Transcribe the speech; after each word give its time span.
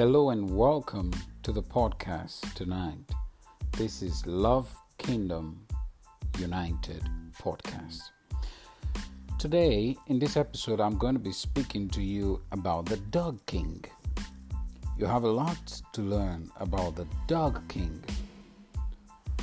Hello 0.00 0.30
and 0.30 0.56
welcome 0.56 1.12
to 1.42 1.52
the 1.52 1.62
podcast 1.62 2.54
tonight. 2.54 3.04
This 3.76 4.00
is 4.00 4.26
Love 4.26 4.74
Kingdom 4.96 5.66
United 6.38 7.06
podcast. 7.38 8.00
Today, 9.38 9.94
in 10.06 10.18
this 10.18 10.38
episode, 10.38 10.80
I'm 10.80 10.96
going 10.96 11.12
to 11.12 11.20
be 11.20 11.32
speaking 11.32 11.86
to 11.90 12.00
you 12.00 12.40
about 12.50 12.86
the 12.86 12.96
Dog 12.96 13.44
King. 13.44 13.84
You 14.96 15.04
have 15.04 15.24
a 15.24 15.30
lot 15.30 15.82
to 15.92 16.00
learn 16.00 16.50
about 16.60 16.96
the 16.96 17.06
Dog 17.26 17.60
King. 17.68 18.02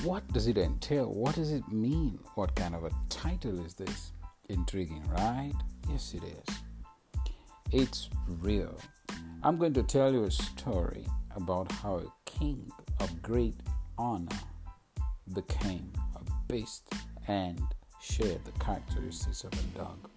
What 0.02 0.28
does 0.34 0.48
it 0.48 0.58
entail? 0.58 1.14
What 1.14 1.36
does 1.36 1.52
it 1.52 1.72
mean? 1.72 2.18
What 2.34 2.56
kind 2.56 2.74
of 2.74 2.84
a 2.84 2.90
title 3.10 3.64
is 3.64 3.76
this? 3.76 4.12
Intriguing, 4.50 5.08
right? 5.12 5.54
Yes, 5.88 6.16
it 6.16 6.24
is. 6.24 6.56
It's 7.72 8.10
real. 8.28 8.76
I'm 9.48 9.58
going 9.58 9.72
to 9.76 9.84
tell 9.84 10.12
you 10.12 10.26
a 10.26 10.32
story 10.32 11.06
about 11.34 11.72
how 11.72 12.00
a 12.00 12.14
king 12.26 12.70
of 13.00 13.22
great 13.22 13.56
honor 13.98 14.38
became 15.34 15.90
a 16.18 16.52
beast 16.52 16.92
and 17.30 17.58
shared 18.02 18.44
the 18.44 18.52
characteristics 18.60 19.46
of 19.46 19.54
a 19.54 19.78
dog. 19.78 20.10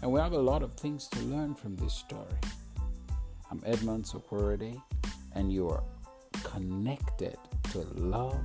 And 0.00 0.12
we 0.12 0.20
have 0.20 0.32
a 0.32 0.38
lot 0.38 0.62
of 0.62 0.74
things 0.74 1.08
to 1.08 1.18
learn 1.22 1.56
from 1.56 1.74
this 1.74 1.92
story. 1.92 2.38
I'm 3.50 3.60
Edmund 3.66 4.04
Sokorode, 4.04 4.80
and 5.34 5.52
you 5.52 5.68
are 5.68 5.82
connected 6.44 7.36
to 7.72 7.78
Love 7.96 8.44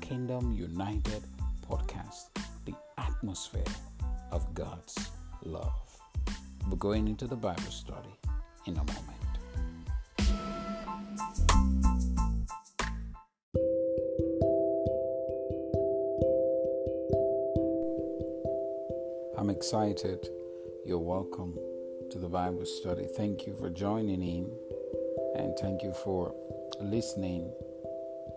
Kingdom 0.00 0.52
United 0.52 1.24
podcast, 1.68 2.28
the 2.64 2.74
atmosphere 2.96 3.74
of 4.30 4.54
God's 4.54 5.10
love. 5.42 5.98
We're 6.70 6.76
going 6.76 7.08
into 7.08 7.26
the 7.26 7.34
Bible 7.34 7.72
study 7.72 8.16
in 8.66 8.74
a 8.74 8.84
moment. 8.84 9.15
Excited. 19.66 20.28
You're 20.84 21.00
welcome 21.00 21.58
to 22.12 22.20
the 22.20 22.28
Bible 22.28 22.64
study. 22.64 23.08
Thank 23.16 23.48
you 23.48 23.54
for 23.56 23.68
joining 23.68 24.22
in 24.22 24.48
and 25.34 25.58
thank 25.58 25.82
you 25.82 25.92
for 25.92 26.32
listening 26.80 27.50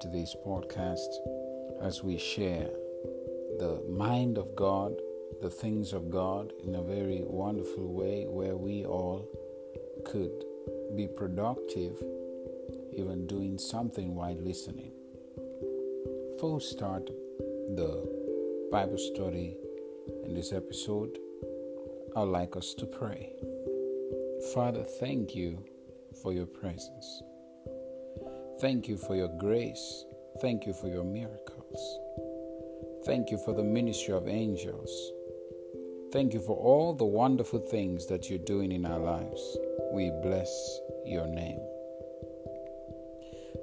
to 0.01 0.07
this 0.07 0.35
podcast 0.43 1.05
as 1.83 2.01
we 2.01 2.17
share 2.17 2.71
the 3.59 3.79
mind 3.87 4.39
of 4.39 4.55
God, 4.55 4.99
the 5.39 5.51
things 5.51 5.93
of 5.93 6.09
God 6.09 6.51
in 6.65 6.73
a 6.73 6.81
very 6.81 7.21
wonderful 7.23 7.93
way 7.93 8.25
where 8.27 8.57
we 8.57 8.83
all 8.83 9.29
could 10.07 10.31
be 10.95 11.07
productive 11.07 12.01
even 12.91 13.27
doing 13.27 13.59
something 13.59 14.15
while 14.15 14.33
listening. 14.33 14.93
We 16.41 16.59
start 16.59 17.05
the 17.75 18.69
Bible 18.71 18.97
study 18.97 19.57
in 20.29 20.35
this 20.35 20.53
episode, 20.53 21.17
I'd 22.15 22.21
like 22.21 22.55
us 22.55 22.75
to 22.75 22.85
pray. 22.85 23.31
Father, 24.53 24.83
thank 24.83 25.33
you 25.33 25.65
for 26.21 26.31
your 26.31 26.45
presence. 26.45 27.23
Thank 28.61 28.87
you 28.87 28.95
for 28.95 29.15
your 29.15 29.35
grace. 29.39 30.05
Thank 30.39 30.67
you 30.67 30.73
for 30.73 30.87
your 30.87 31.03
miracles. 31.03 31.99
Thank 33.07 33.31
you 33.31 33.39
for 33.39 33.55
the 33.55 33.63
ministry 33.63 34.13
of 34.13 34.27
angels. 34.27 34.91
Thank 36.13 36.33
you 36.33 36.41
for 36.41 36.55
all 36.55 36.93
the 36.93 37.05
wonderful 37.05 37.59
things 37.59 38.05
that 38.05 38.29
you're 38.29 38.45
doing 38.45 38.71
in 38.71 38.85
our 38.85 38.99
lives. 38.99 39.57
We 39.93 40.11
bless 40.21 40.79
your 41.05 41.25
name. 41.25 41.59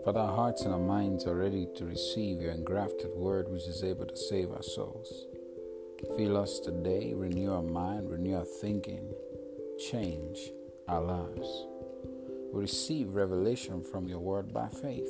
Father, 0.05 0.21
our 0.21 0.35
hearts 0.35 0.63
and 0.63 0.75
our 0.75 0.81
minds 0.81 1.27
are 1.27 1.37
ready 1.37 1.69
to 1.77 1.85
receive 1.85 2.41
your 2.41 2.51
engrafted 2.51 3.11
word, 3.15 3.49
which 3.49 3.69
is 3.69 3.85
able 3.85 4.07
to 4.07 4.17
save 4.17 4.51
our 4.51 4.63
souls. 4.63 5.27
Fill 6.17 6.37
us 6.37 6.61
today, 6.61 7.15
renew 7.15 7.51
our 7.51 7.63
mind, 7.63 8.11
renew 8.11 8.37
our 8.37 8.45
thinking, 8.45 9.15
change 9.79 10.53
our 10.89 11.03
lives. 11.03 11.67
We 12.53 12.61
receive 12.61 13.15
revelation 13.15 13.83
from 13.83 14.07
your 14.07 14.19
word 14.19 14.53
by 14.53 14.69
faith. 14.69 15.09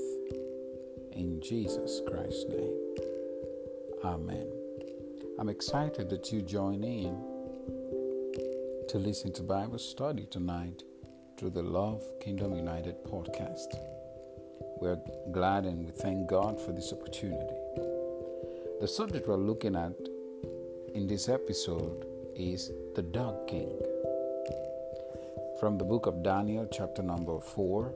In 1.13 1.41
Jesus 1.43 2.01
Christ's 2.09 2.45
name. 2.49 2.79
Amen. 4.05 4.47
I'm 5.41 5.49
excited 5.49 6.09
that 6.11 6.33
you 6.33 6.43
join 6.43 6.85
in 6.85 7.21
to 8.89 8.99
listen 8.99 9.33
to 9.33 9.43
Bible 9.43 9.79
study 9.79 10.27
tonight 10.31 10.85
through 11.37 11.51
the 11.51 11.63
Love 11.63 12.05
Kingdom 12.21 12.55
United 12.55 13.03
podcast. 13.05 13.75
We're 14.81 15.01
glad 15.33 15.65
and 15.65 15.85
we 15.85 15.91
thank 15.91 16.29
God 16.29 16.61
for 16.61 16.73
this 16.73 16.93
opportunity. 16.93 17.57
The 18.81 18.87
subject 18.87 19.27
we're 19.27 19.37
looking 19.37 19.75
at 19.75 19.97
in 20.97 21.07
this 21.07 21.29
episode 21.29 22.07
is 22.35 22.73
the 22.95 23.03
Dog 23.03 23.47
King. 23.47 23.71
From 25.61 25.77
the 25.77 25.85
book 25.85 26.07
of 26.07 26.23
Daniel, 26.23 26.67
chapter 26.73 27.03
number 27.03 27.39
4, 27.39 27.93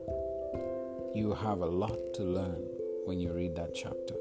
you 1.15 1.33
have 1.33 1.61
a 1.61 1.65
lot 1.65 1.97
to 2.13 2.21
learn 2.21 2.63
when 3.05 3.19
you 3.19 3.33
read 3.33 3.55
that 3.55 3.73
chapter. 3.73 4.13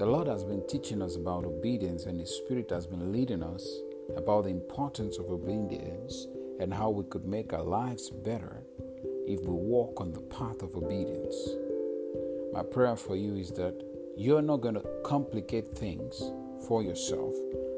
The 0.00 0.06
Lord 0.06 0.26
has 0.26 0.42
been 0.42 0.66
teaching 0.66 1.00
us 1.00 1.14
about 1.14 1.44
obedience, 1.44 2.06
and 2.06 2.18
His 2.18 2.34
Spirit 2.34 2.70
has 2.70 2.84
been 2.84 3.12
leading 3.12 3.44
us 3.44 3.64
about 4.16 4.44
the 4.44 4.50
importance 4.50 5.16
of 5.16 5.30
obedience 5.30 6.26
and 6.58 6.74
how 6.74 6.90
we 6.90 7.04
could 7.04 7.26
make 7.26 7.52
our 7.52 7.62
lives 7.62 8.10
better 8.10 8.64
if 9.28 9.38
we 9.42 9.54
walk 9.54 10.00
on 10.00 10.12
the 10.12 10.20
path 10.20 10.62
of 10.62 10.74
obedience. 10.74 11.36
My 12.52 12.64
prayer 12.64 12.96
for 12.96 13.14
you 13.14 13.36
is 13.36 13.52
that 13.52 13.80
you're 14.16 14.42
not 14.42 14.62
going 14.62 14.74
to 14.74 14.84
complicate 15.04 15.68
things 15.68 16.20
for 16.64 16.82
yourself, 16.82 17.34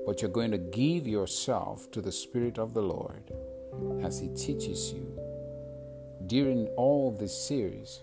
but 0.06 0.22
you're 0.22 0.30
going 0.30 0.52
to 0.52 0.58
give 0.58 1.06
yourself 1.06 1.90
to 1.90 2.00
the 2.00 2.12
Spirit 2.12 2.58
of 2.58 2.74
the 2.74 2.82
Lord 2.82 3.32
as 4.02 4.18
He 4.18 4.28
teaches 4.28 4.92
you 4.92 5.06
during 6.26 6.66
all 6.76 7.10
this 7.10 7.36
series 7.46 8.00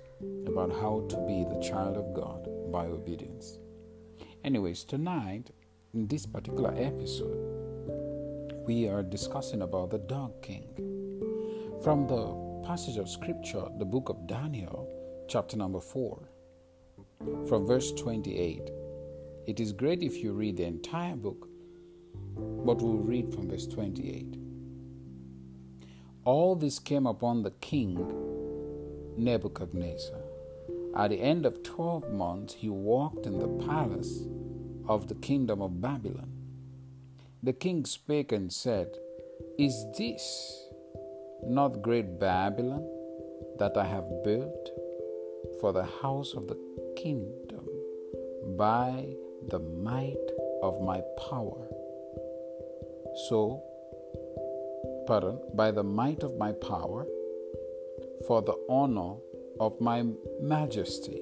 about 0.47 0.71
how 0.71 1.05
to 1.09 1.17
be 1.27 1.43
the 1.43 1.61
child 1.61 1.97
of 1.97 2.13
God 2.13 2.47
by 2.71 2.85
obedience. 2.85 3.57
Anyways, 4.43 4.83
tonight, 4.83 5.51
in 5.93 6.07
this 6.07 6.25
particular 6.25 6.73
episode, 6.77 8.53
we 8.65 8.87
are 8.87 9.03
discussing 9.03 9.61
about 9.61 9.89
the 9.89 9.99
dog 9.99 10.41
king. 10.41 10.67
From 11.83 12.07
the 12.07 12.67
passage 12.67 12.97
of 12.97 13.09
scripture, 13.09 13.65
the 13.77 13.85
book 13.85 14.09
of 14.09 14.27
Daniel, 14.27 14.87
chapter 15.27 15.57
number 15.57 15.79
4, 15.79 16.29
from 17.47 17.65
verse 17.65 17.91
28. 17.93 18.82
It 19.47 19.59
is 19.59 19.71
great 19.71 20.03
if 20.03 20.17
you 20.17 20.33
read 20.33 20.57
the 20.57 20.65
entire 20.65 21.15
book, 21.15 21.47
but 22.65 22.81
we'll 22.81 22.97
read 22.97 23.33
from 23.33 23.49
verse 23.49 23.67
28. 23.67 24.37
All 26.25 26.55
this 26.55 26.79
came 26.79 27.05
upon 27.05 27.43
the 27.43 27.51
king 27.51 27.95
Nebuchadnezzar 29.17 30.21
at 30.95 31.09
the 31.09 31.19
end 31.19 31.47
of 31.47 31.63
12 31.63 32.11
months, 32.11 32.53
he 32.53 32.69
walked 32.69 33.25
in 33.25 33.39
the 33.39 33.65
palace 33.65 34.27
of 34.87 35.07
the 35.07 35.15
kingdom 35.15 35.59
of 35.59 35.81
Babylon. 35.81 36.29
The 37.41 37.53
king 37.53 37.83
spake 37.85 38.31
and 38.31 38.53
said, 38.53 38.89
Is 39.57 39.85
this 39.97 40.69
not 41.43 41.81
great 41.81 42.19
Babylon 42.19 42.87
that 43.57 43.75
I 43.75 43.85
have 43.85 44.05
built 44.23 44.69
for 45.59 45.73
the 45.73 45.85
house 46.01 46.35
of 46.35 46.47
the 46.47 46.59
kingdom 46.95 47.65
by 48.55 49.15
the 49.49 49.59
might 49.59 50.31
of 50.61 50.81
my 50.81 51.01
power? 51.29 51.67
So, 53.29 53.63
pardon, 55.07 55.39
by 55.53 55.71
the 55.71 55.83
might 55.83 56.23
of 56.23 56.37
my 56.37 56.51
power, 56.53 57.07
for 58.27 58.41
the 58.41 58.55
honor 58.69 59.15
of 59.59 59.79
my 59.79 60.05
majesty. 60.41 61.21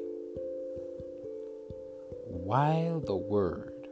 While 2.25 3.01
the 3.01 3.15
word 3.15 3.87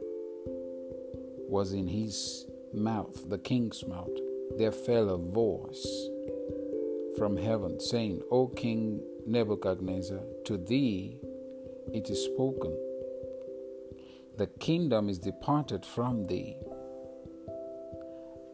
was 1.48 1.72
in 1.72 1.86
his 1.88 2.46
mouth, 2.72 3.28
the 3.28 3.38
king's 3.38 3.86
mouth, 3.86 4.16
there 4.56 4.72
fell 4.72 5.10
a 5.10 5.18
voice 5.18 6.08
from 7.18 7.36
heaven 7.36 7.80
saying, 7.80 8.22
O 8.30 8.46
King 8.48 9.02
Nebuchadnezzar, 9.26 10.20
to 10.44 10.56
thee 10.56 11.18
it 11.92 12.08
is 12.08 12.24
spoken. 12.24 12.76
The 14.40 14.46
kingdom 14.46 15.10
is 15.10 15.18
departed 15.18 15.84
from 15.84 16.24
thee, 16.24 16.56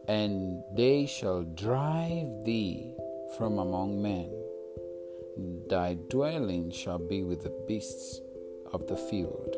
and 0.05 0.61
they 0.75 1.05
shall 1.05 1.43
drive 1.43 2.43
thee 2.43 2.93
from 3.37 3.57
among 3.57 4.01
men 4.01 4.29
Thy 5.69 5.93
dwelling 6.09 6.71
shall 6.71 6.97
be 6.97 7.23
with 7.23 7.43
the 7.43 7.55
beasts 7.69 8.19
of 8.73 8.85
the 8.87 8.97
field. 8.97 9.55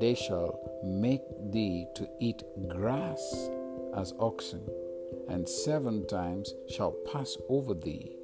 They 0.00 0.14
shall 0.14 0.58
make 0.82 1.20
thee 1.50 1.86
to 1.96 2.08
eat 2.18 2.42
grass 2.66 3.50
as 3.94 4.14
oxen, 4.18 4.66
and 5.28 5.46
seven 5.46 6.06
times 6.06 6.54
shall 6.66 6.92
pass 7.12 7.36
over 7.50 7.74
thee, 7.74 8.16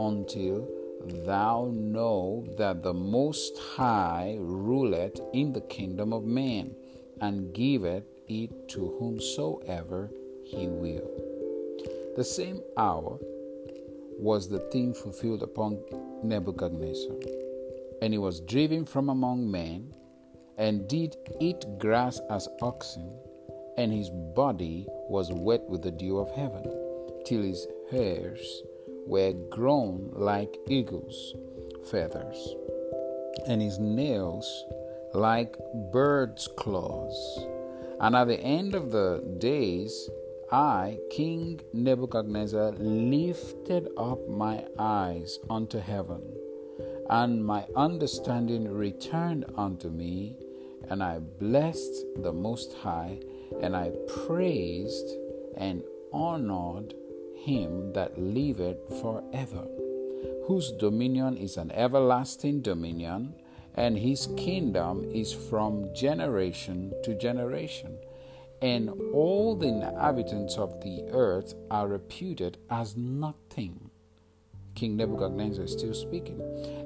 until 0.00 0.66
thou 1.06 1.70
know 1.72 2.44
that 2.58 2.82
the 2.82 2.94
Most 2.94 3.58
High 3.58 4.36
ruleth 4.38 5.20
in 5.32 5.52
the 5.52 5.60
kingdom 5.62 6.12
of 6.12 6.24
men, 6.24 6.74
and 7.20 7.52
giveth 7.52 8.04
it 8.28 8.68
to 8.68 8.96
whomsoever 8.98 10.10
he 10.44 10.66
will. 10.66 11.10
The 12.16 12.24
same 12.24 12.60
hour 12.76 13.18
was 14.18 14.48
the 14.48 14.58
thing 14.70 14.92
fulfilled 14.94 15.42
upon 15.42 15.78
Nebuchadnezzar, 16.22 17.16
and 18.02 18.12
he 18.12 18.18
was 18.18 18.40
driven 18.40 18.84
from 18.84 19.08
among 19.08 19.50
men, 19.50 19.94
and 20.58 20.88
did 20.88 21.16
eat 21.40 21.64
grass 21.78 22.20
as 22.28 22.48
oxen, 22.60 23.10
and 23.76 23.92
his 23.92 24.10
body 24.34 24.86
was 25.08 25.32
wet 25.32 25.62
with 25.68 25.82
the 25.82 25.90
dew 25.90 26.18
of 26.18 26.30
heaven, 26.32 26.64
till 27.24 27.42
his 27.42 27.66
hairs 27.90 28.62
were 29.10 29.32
grown 29.50 30.08
like 30.14 30.56
eagles' 30.68 31.34
feathers, 31.90 32.54
and 33.48 33.60
his 33.60 33.78
nails 33.80 34.46
like 35.12 35.56
birds' 35.92 36.48
claws. 36.56 37.18
And 38.00 38.14
at 38.14 38.28
the 38.28 38.40
end 38.40 38.76
of 38.76 38.92
the 38.92 39.22
days, 39.38 40.08
I, 40.52 40.98
King 41.10 41.60
Nebuchadnezzar, 41.72 42.70
lifted 42.78 43.88
up 43.96 44.28
my 44.28 44.64
eyes 44.78 45.40
unto 45.50 45.78
heaven, 45.78 46.22
and 47.08 47.44
my 47.44 47.66
understanding 47.74 48.72
returned 48.72 49.44
unto 49.56 49.90
me, 49.90 50.36
and 50.88 51.02
I 51.02 51.18
blessed 51.18 52.04
the 52.16 52.32
Most 52.32 52.74
High, 52.74 53.18
and 53.60 53.76
I 53.76 53.90
praised 54.24 55.10
and 55.56 55.82
honored 56.12 56.94
him 57.44 57.92
that 57.92 58.18
liveth 58.18 58.78
forever, 59.00 59.66
whose 60.46 60.72
dominion 60.72 61.36
is 61.36 61.56
an 61.56 61.70
everlasting 61.72 62.62
dominion, 62.62 63.34
and 63.74 63.98
his 63.98 64.28
kingdom 64.36 65.04
is 65.12 65.32
from 65.32 65.94
generation 65.94 66.92
to 67.04 67.14
generation. 67.14 67.96
And 68.62 68.90
all 69.14 69.56
the 69.56 69.68
inhabitants 69.68 70.56
of 70.56 70.82
the 70.82 71.04
earth 71.12 71.54
are 71.70 71.88
reputed 71.88 72.58
as 72.68 72.96
nothing. 72.96 73.90
King 74.74 74.96
Nebuchadnezzar 74.96 75.64
is 75.64 75.72
still 75.72 75.94
speaking. 75.94 76.40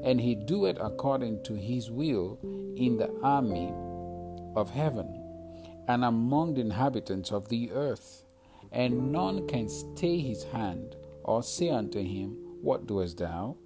And 0.05 0.21
he 0.21 0.35
doeth 0.35 0.79
according 0.81 1.43
to 1.45 1.55
his 1.55 1.91
will 1.91 2.39
in 2.77 2.97
the 2.97 3.11
army 3.23 3.73
of 4.55 4.71
heaven 4.71 5.21
and 5.89 6.05
among 6.05 6.55
the 6.55 6.61
inhabitants 6.61 7.31
of 7.33 7.49
the 7.49 7.71
earth 7.73 8.24
and 8.75 9.13
none 9.13 9.47
can 9.47 9.69
stay 9.69 10.19
his 10.19 10.43
hand 10.45 10.97
or 11.23 11.43
say 11.43 11.71
unto 11.71 12.03
him, 12.03 12.37
What 12.61 12.87
doest 12.87 13.19
thou? 13.19 13.57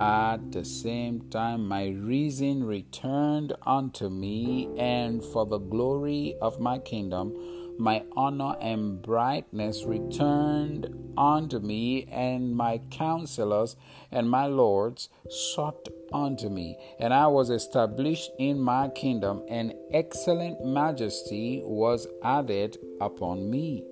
At 0.00 0.52
the 0.52 0.64
same 0.64 1.28
time, 1.28 1.66
my 1.66 1.88
reason 1.88 2.62
returned 2.62 3.52
unto 3.66 4.08
me, 4.08 4.68
and 4.78 5.24
for 5.24 5.44
the 5.44 5.58
glory 5.58 6.36
of 6.40 6.60
my 6.60 6.78
kingdom, 6.78 7.34
my 7.78 8.02
honor 8.16 8.56
and 8.60 9.00
brightness 9.00 9.84
returned 9.84 11.12
unto 11.16 11.58
me, 11.60 12.04
and 12.10 12.54
my 12.54 12.80
counselors 12.90 13.76
and 14.10 14.28
my 14.28 14.46
lords 14.46 15.08
sought 15.30 15.88
unto 16.12 16.48
me, 16.48 16.76
and 16.98 17.14
I 17.14 17.26
was 17.28 17.50
established 17.50 18.30
in 18.38 18.60
my 18.60 18.88
kingdom, 18.88 19.42
and 19.48 19.74
excellent 19.92 20.64
majesty 20.64 21.62
was 21.64 22.06
added 22.22 22.78
upon 23.00 23.50
me. 23.50 23.84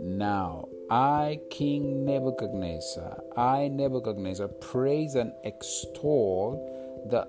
Now, 0.00 0.68
I, 0.90 1.40
King 1.50 2.04
Nebuchadnezzar, 2.04 3.22
I, 3.36 3.68
Nebuchadnezzar, 3.68 4.48
praise 4.48 5.14
and 5.14 5.32
extol 5.44 7.06
the 7.10 7.28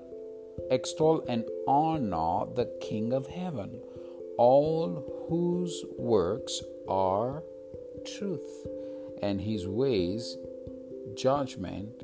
extol 0.71 1.23
and 1.27 1.45
honor 1.67 2.45
the 2.53 2.65
King 2.81 3.13
of 3.13 3.27
heaven 3.27 3.81
all 4.37 5.18
whose 5.29 5.85
works 5.97 6.61
are 6.87 7.43
truth, 8.17 8.67
and 9.21 9.39
his 9.39 9.67
ways 9.67 10.37
judgment, 11.15 12.03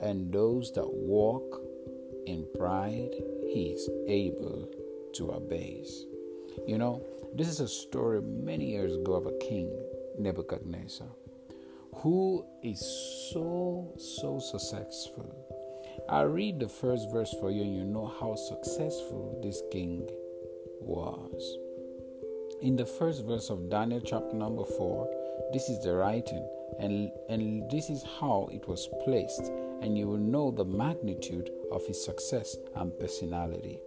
and 0.00 0.32
those 0.32 0.72
that 0.72 0.88
walk 0.92 1.60
in 2.26 2.46
pride 2.56 3.14
he 3.48 3.74
is 3.74 3.88
able 4.06 4.68
to 5.14 5.30
abase. 5.30 6.04
You 6.66 6.78
know, 6.78 7.02
this 7.34 7.48
is 7.48 7.60
a 7.60 7.68
story 7.68 8.20
many 8.20 8.70
years 8.70 8.94
ago 8.94 9.14
of 9.14 9.26
a 9.26 9.38
king, 9.38 9.70
Nebuchadnezzar, 10.18 11.08
who 11.96 12.44
is 12.62 12.80
so, 13.32 13.92
so 13.98 14.38
successful. 14.38 15.34
I'll 16.08 16.26
read 16.26 16.60
the 16.60 16.68
first 16.68 17.10
verse 17.10 17.34
for 17.40 17.50
you, 17.50 17.62
and 17.62 17.74
you 17.74 17.84
know 17.84 18.06
how 18.20 18.36
successful 18.36 19.40
this 19.42 19.62
king 19.72 20.08
was. 20.80 21.65
In 22.62 22.74
the 22.74 22.86
first 22.86 23.26
verse 23.26 23.50
of 23.50 23.68
Daniel 23.68 24.00
chapter 24.00 24.34
number 24.34 24.64
4, 24.64 25.50
this 25.52 25.68
is 25.68 25.78
the 25.84 25.92
writing, 25.92 26.48
and, 26.80 27.10
and 27.28 27.70
this 27.70 27.90
is 27.90 28.02
how 28.18 28.48
it 28.50 28.66
was 28.66 28.88
placed, 29.04 29.52
and 29.82 29.96
you 29.98 30.08
will 30.08 30.16
know 30.16 30.50
the 30.50 30.64
magnitude 30.64 31.50
of 31.70 31.86
his 31.86 32.02
success 32.02 32.56
and 32.76 32.98
personality. 32.98 33.78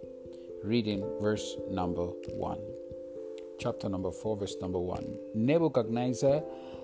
Reading 0.62 1.04
verse 1.20 1.56
number 1.68 2.06
1. 2.06 2.60
Chapter 3.58 3.88
number 3.88 4.12
4, 4.12 4.36
verse 4.36 4.54
number 4.60 4.78
1. 4.78 5.18
Nebuchadnezzar, 5.34 6.40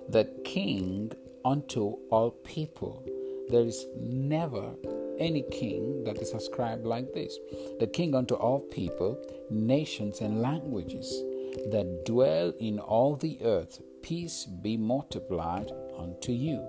the 0.09 0.25
king 0.43 1.13
unto 1.45 1.95
all 2.09 2.31
people. 2.31 3.01
There 3.49 3.65
is 3.65 3.85
never 3.95 4.73
any 5.19 5.43
king 5.43 6.03
that 6.03 6.17
is 6.17 6.33
ascribed 6.33 6.85
like 6.85 7.13
this 7.13 7.39
the 7.79 7.87
king 7.87 8.13
unto 8.13 8.35
all 8.35 8.59
people, 8.59 9.17
nations, 9.49 10.19
and 10.19 10.41
languages 10.41 11.23
that 11.71 12.03
dwell 12.05 12.53
in 12.59 12.79
all 12.79 13.15
the 13.15 13.39
earth, 13.43 13.81
peace 14.01 14.45
be 14.45 14.77
multiplied 14.77 15.71
unto 15.97 16.31
you. 16.31 16.65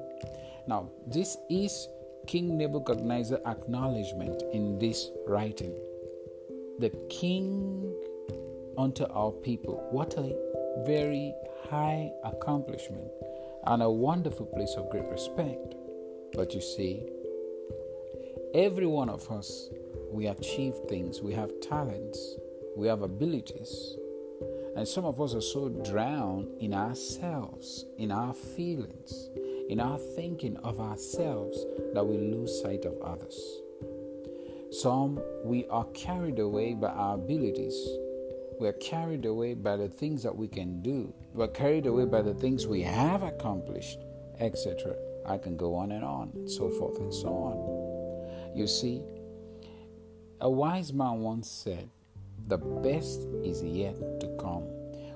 Now, 0.66 0.90
this 1.06 1.36
is 1.48 1.88
King 2.26 2.58
Nebuchadnezzar 2.58 3.40
acknowledgement 3.46 4.42
in 4.52 4.78
this 4.78 5.10
writing. 5.26 5.74
The 6.78 6.90
king 7.10 7.94
unto 8.76 9.04
our 9.04 9.32
people. 9.32 9.86
What 9.90 10.14
a 10.16 10.36
very 10.86 11.34
high 11.70 12.12
accomplishment 12.24 13.08
and 13.66 13.82
a 13.82 13.90
wonderful 13.90 14.46
place 14.46 14.74
of 14.76 14.90
great 14.90 15.08
respect. 15.08 15.74
But 16.34 16.54
you 16.54 16.60
see, 16.60 17.06
Every 18.54 18.86
one 18.86 19.10
of 19.10 19.30
us, 19.30 19.68
we 20.10 20.26
achieve 20.26 20.74
things, 20.88 21.20
we 21.20 21.34
have 21.34 21.60
talents, 21.60 22.36
we 22.76 22.88
have 22.88 23.02
abilities. 23.02 23.94
And 24.78 24.86
some 24.86 25.04
of 25.04 25.20
us 25.20 25.34
are 25.34 25.40
so 25.40 25.68
drowned 25.70 26.46
in 26.60 26.72
ourselves, 26.72 27.84
in 27.98 28.12
our 28.12 28.32
feelings, 28.32 29.28
in 29.68 29.80
our 29.80 29.98
thinking 29.98 30.56
of 30.58 30.78
ourselves 30.78 31.66
that 31.94 32.06
we 32.06 32.16
lose 32.16 32.62
sight 32.62 32.84
of 32.84 32.94
others. 33.02 33.36
Some, 34.70 35.20
we 35.42 35.66
are 35.66 35.86
carried 35.94 36.38
away 36.38 36.74
by 36.74 36.90
our 36.90 37.16
abilities. 37.16 37.74
We 38.60 38.68
are 38.68 38.74
carried 38.74 39.26
away 39.26 39.54
by 39.54 39.74
the 39.74 39.88
things 39.88 40.22
that 40.22 40.36
we 40.36 40.46
can 40.46 40.80
do. 40.80 41.12
We 41.34 41.42
are 41.42 41.48
carried 41.48 41.86
away 41.86 42.04
by 42.04 42.22
the 42.22 42.34
things 42.34 42.68
we 42.68 42.82
have 42.82 43.24
accomplished, 43.24 43.98
etc. 44.38 44.94
I 45.26 45.38
can 45.38 45.56
go 45.56 45.74
on 45.74 45.90
and 45.90 46.04
on, 46.04 46.30
and 46.36 46.48
so 46.48 46.70
forth 46.70 47.00
and 47.00 47.12
so 47.12 47.30
on. 47.30 48.56
You 48.56 48.68
see, 48.68 49.02
a 50.40 50.48
wise 50.48 50.92
man 50.92 51.18
once 51.18 51.50
said, 51.50 51.90
The 52.46 52.58
best 52.58 53.26
is 53.42 53.64
yet 53.64 53.96
to 54.20 54.27
come. 54.38 54.62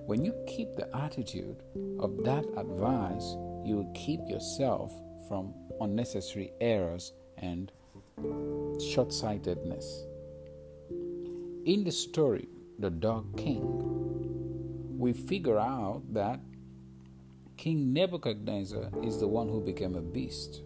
When 0.07 0.25
you 0.25 0.35
keep 0.47 0.75
the 0.77 0.95
attitude 0.97 1.63
of 2.01 2.25
that 2.25 2.45
advice, 2.57 3.37
you 3.65 3.77
will 3.77 3.93
keep 3.95 4.21
yourself 4.27 4.93
from 5.29 5.55
unnecessary 5.81 6.53
errors 6.61 7.13
and 7.39 7.71
short 8.81 9.13
sightedness. 9.13 10.05
In 11.65 11.85
the 11.85 11.93
story, 11.93 12.49
The 12.79 12.91
Dog 12.91 13.37
King, 13.39 14.99
we 14.99 15.13
figure 15.13 15.59
out 15.59 16.03
that 16.13 16.41
King 17.57 17.93
Nebuchadnezzar 17.93 18.91
is 19.05 19.21
the 19.21 19.29
one 19.29 19.49
who 19.49 19.61
became 19.61 19.95
a 19.95 20.01
beast. 20.01 20.63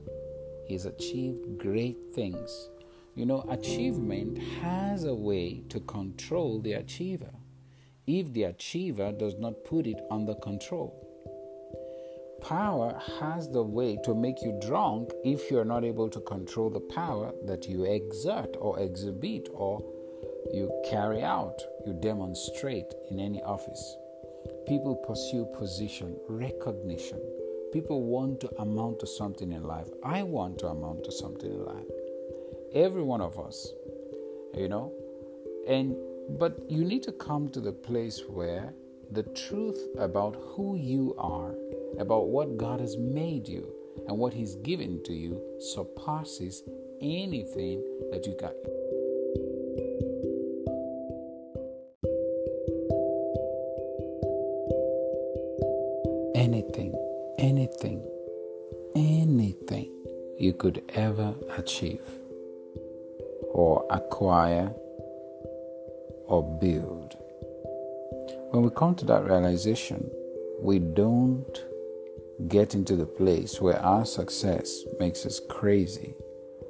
He 0.66 0.74
has 0.74 0.86
achieved 0.86 1.58
great 1.58 1.98
things. 2.14 2.70
You 3.14 3.26
know, 3.26 3.44
achievement 3.50 4.38
has 4.62 5.04
a 5.04 5.14
way 5.14 5.62
to 5.68 5.80
control 5.80 6.60
the 6.60 6.72
achiever 6.72 7.32
if 8.06 8.32
the 8.32 8.44
achiever 8.44 9.12
does 9.12 9.36
not 9.38 9.64
put 9.64 9.86
it 9.86 10.00
under 10.10 10.34
control. 10.34 11.02
Power 12.40 13.00
has 13.20 13.48
the 13.48 13.62
way 13.62 13.98
to 14.04 14.14
make 14.14 14.42
you 14.42 14.58
drunk 14.66 15.10
if 15.24 15.50
you 15.50 15.58
are 15.58 15.64
not 15.64 15.84
able 15.84 16.08
to 16.10 16.20
control 16.20 16.70
the 16.70 16.80
power 16.94 17.32
that 17.46 17.66
you 17.66 17.84
exert 17.84 18.56
or 18.58 18.78
exhibit 18.78 19.48
or 19.52 19.82
you 20.52 20.70
carry 20.88 21.22
out, 21.22 21.60
you 21.86 21.92
demonstrate 21.94 22.92
in 23.10 23.18
any 23.18 23.42
office. 23.42 23.96
People 24.66 24.94
pursue 24.96 25.46
position, 25.56 26.16
recognition, 26.28 27.20
People 27.72 28.04
want 28.04 28.40
to 28.40 28.50
amount 28.60 29.00
to 29.00 29.06
something 29.06 29.52
in 29.52 29.62
life. 29.64 29.88
I 30.02 30.22
want 30.22 30.60
to 30.60 30.68
amount 30.68 31.04
to 31.04 31.12
something 31.12 31.50
in 31.50 31.64
life. 31.64 31.84
Every 32.72 33.02
one 33.02 33.20
of 33.20 33.38
us, 33.38 33.70
you 34.54 34.68
know. 34.68 34.92
And 35.68 35.94
but 36.28 36.58
you 36.68 36.84
need 36.84 37.02
to 37.04 37.12
come 37.12 37.48
to 37.50 37.60
the 37.60 37.72
place 37.72 38.22
where 38.28 38.74
the 39.12 39.22
truth 39.22 39.78
about 39.98 40.36
who 40.40 40.76
you 40.76 41.14
are, 41.18 41.54
about 41.98 42.28
what 42.28 42.56
God 42.56 42.80
has 42.80 42.96
made 42.96 43.48
you, 43.48 43.72
and 44.08 44.18
what 44.18 44.34
He's 44.34 44.56
given 44.56 45.02
to 45.04 45.12
you 45.12 45.40
surpasses 45.60 46.62
anything 47.00 47.82
that 48.10 48.26
you 48.26 48.36
got. 48.38 48.54
Anything, 56.34 56.94
anything, 57.38 58.02
anything 58.94 59.92
you 60.38 60.52
could 60.52 60.82
ever 60.94 61.34
achieve 61.56 62.02
or 63.52 63.86
acquire 63.90 64.74
or 66.26 66.42
build. 66.60 67.16
When 68.50 68.62
we 68.62 68.70
come 68.70 68.94
to 68.96 69.04
that 69.06 69.24
realization, 69.24 70.10
we 70.60 70.78
don't 70.78 71.64
get 72.48 72.74
into 72.74 72.96
the 72.96 73.06
place 73.06 73.60
where 73.60 73.80
our 73.80 74.04
success 74.04 74.82
makes 75.00 75.24
us 75.26 75.40
crazy, 75.48 76.14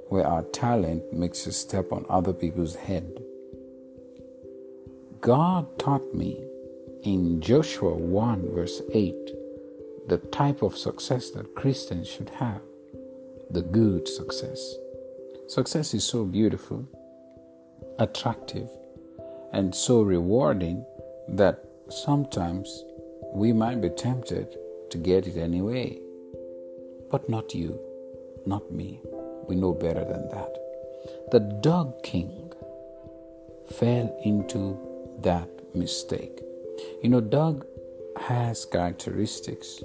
where 0.08 0.26
our 0.26 0.42
talent 0.44 1.12
makes 1.12 1.46
us 1.46 1.56
step 1.56 1.92
on 1.92 2.06
other 2.08 2.32
people's 2.32 2.76
head. 2.76 3.22
God 5.20 5.78
taught 5.78 6.14
me 6.14 6.44
in 7.02 7.40
Joshua 7.40 7.94
1, 7.94 8.54
verse 8.54 8.82
8, 8.92 9.14
the 10.08 10.18
type 10.18 10.62
of 10.62 10.76
success 10.76 11.30
that 11.30 11.54
Christians 11.54 12.08
should 12.08 12.30
have 12.30 12.60
the 13.50 13.62
good 13.62 14.08
success. 14.08 14.74
Success 15.48 15.94
is 15.94 16.04
so 16.04 16.24
beautiful, 16.24 16.86
attractive, 17.98 18.68
and 19.52 19.74
so 19.74 20.02
rewarding 20.02 20.84
that 21.28 21.64
sometimes 21.88 22.84
we 23.32 23.52
might 23.52 23.80
be 23.80 23.90
tempted 23.90 24.56
to 24.90 24.98
get 24.98 25.26
it 25.26 25.36
anyway. 25.36 25.98
But 27.10 27.28
not 27.28 27.54
you, 27.54 27.78
not 28.46 28.70
me. 28.72 29.00
We 29.48 29.56
know 29.56 29.72
better 29.72 30.04
than 30.04 30.28
that. 30.30 30.52
The 31.30 31.40
dog 31.40 32.02
king 32.02 32.52
fell 33.70 34.16
into 34.24 34.78
that 35.22 35.48
mistake. 35.74 36.40
You 37.02 37.10
know, 37.10 37.20
dog 37.20 37.66
has 38.20 38.64
characteristics 38.64 39.82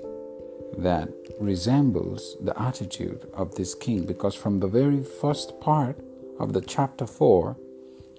that 0.77 1.10
resembles 1.39 2.38
the 2.41 2.60
attitude 2.60 3.27
of 3.34 3.56
this 3.56 3.75
king 3.75 4.06
because 4.06 4.36
from 4.36 4.60
the 4.60 4.68
very 4.68 5.03
first 5.03 5.60
part 5.60 5.98
of 6.39 6.53
the 6.53 6.62
chapter 6.62 7.06
4 7.06 7.58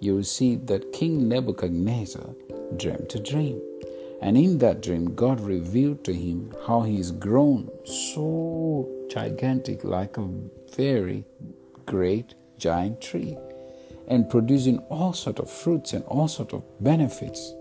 you 0.02 0.16
will 0.16 0.25
see 0.25 0.56
that 0.56 0.92
King 0.92 1.28
Nebuchadnezzar 1.28 2.35
dreamt 2.76 3.14
a 3.14 3.21
dream. 3.21 3.62
And 4.21 4.37
in 4.37 4.59
that 4.59 4.82
dream, 4.82 5.14
God 5.14 5.40
revealed 5.40 6.02
to 6.04 6.12
him 6.12 6.52
how 6.66 6.82
he 6.82 6.99
is 6.99 7.12
grown 7.12 7.71
so 7.85 8.88
gigantic, 9.09 9.85
like 9.85 10.16
a 10.16 10.28
very 10.75 11.25
great 11.87 12.35
giant 12.59 13.00
tree, 13.00 13.37
and 14.09 14.28
producing 14.28 14.78
all 14.90 15.12
sort 15.12 15.38
of 15.38 15.49
fruits 15.49 15.92
and 15.92 16.04
all 16.06 16.26
sort 16.26 16.52
of 16.52 16.64
benefits. 16.82 17.52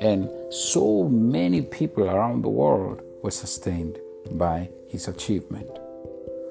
And 0.00 0.30
so 0.50 1.08
many 1.08 1.62
people 1.62 2.04
around 2.10 2.42
the 2.42 2.50
world 2.50 3.00
were 3.22 3.30
sustained 3.30 3.98
by 4.32 4.68
his 4.88 5.08
achievement. 5.08 5.70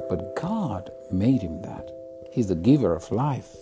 But 0.10 0.36
God 0.36 0.92
made 1.12 1.44
him 1.44 1.62
that. 1.62 1.92
He's 2.32 2.48
the 2.48 2.56
giver 2.56 2.96
of 2.96 3.12
life. 3.12 3.56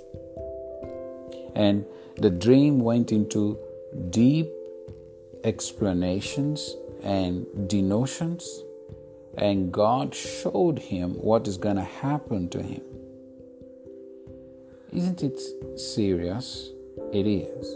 And 1.56 1.86
the 2.18 2.30
dream 2.30 2.80
went 2.80 3.12
into 3.12 3.58
deep 4.10 4.50
explanations 5.44 6.76
and 7.04 7.46
denotions, 7.68 8.64
and 9.38 9.72
God 9.72 10.14
showed 10.14 10.80
him 10.80 11.14
what 11.16 11.48
is 11.48 11.58
going 11.58 11.78
to 11.78 11.84
happen 11.84 12.50
to 12.50 12.62
him. 12.62 12.82
Isn't 14.94 15.24
it 15.24 15.40
serious? 15.80 16.70
It 17.14 17.26
is. 17.26 17.76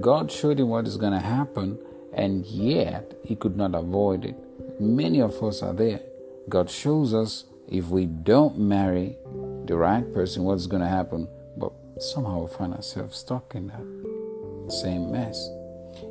God 0.00 0.30
showed 0.30 0.60
him 0.60 0.68
what 0.68 0.86
is 0.86 0.96
going 0.96 1.12
to 1.12 1.20
happen, 1.20 1.78
and 2.12 2.44
yet 2.46 3.14
he 3.24 3.36
could 3.36 3.56
not 3.56 3.74
avoid 3.74 4.24
it. 4.24 4.36
Many 4.80 5.20
of 5.20 5.42
us 5.42 5.62
are 5.62 5.72
there. 5.72 6.00
God 6.48 6.68
shows 6.70 7.14
us 7.14 7.44
if 7.68 7.88
we 7.88 8.06
don't 8.06 8.58
marry 8.58 9.16
the 9.66 9.76
right 9.76 10.12
person, 10.12 10.42
what's 10.42 10.66
going 10.66 10.82
to 10.82 10.88
happen 10.88 11.28
somehow 12.02 12.42
we 12.42 12.48
find 12.48 12.74
ourselves 12.74 13.18
stuck 13.18 13.54
in 13.54 13.68
that 13.68 14.72
same 14.72 15.10
mess. 15.12 15.48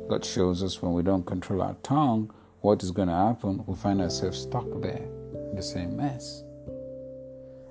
God 0.08 0.24
shows 0.24 0.62
us 0.62 0.82
when 0.82 0.92
we 0.92 1.02
don't 1.02 1.26
control 1.26 1.62
our 1.62 1.76
tongue 1.82 2.32
what 2.60 2.82
is 2.82 2.90
going 2.90 3.08
to 3.08 3.14
happen, 3.14 3.64
we 3.66 3.74
find 3.74 4.00
ourselves 4.00 4.38
stuck 4.40 4.66
there 4.82 5.08
in 5.50 5.56
the 5.56 5.62
same 5.62 5.96
mess. 5.96 6.42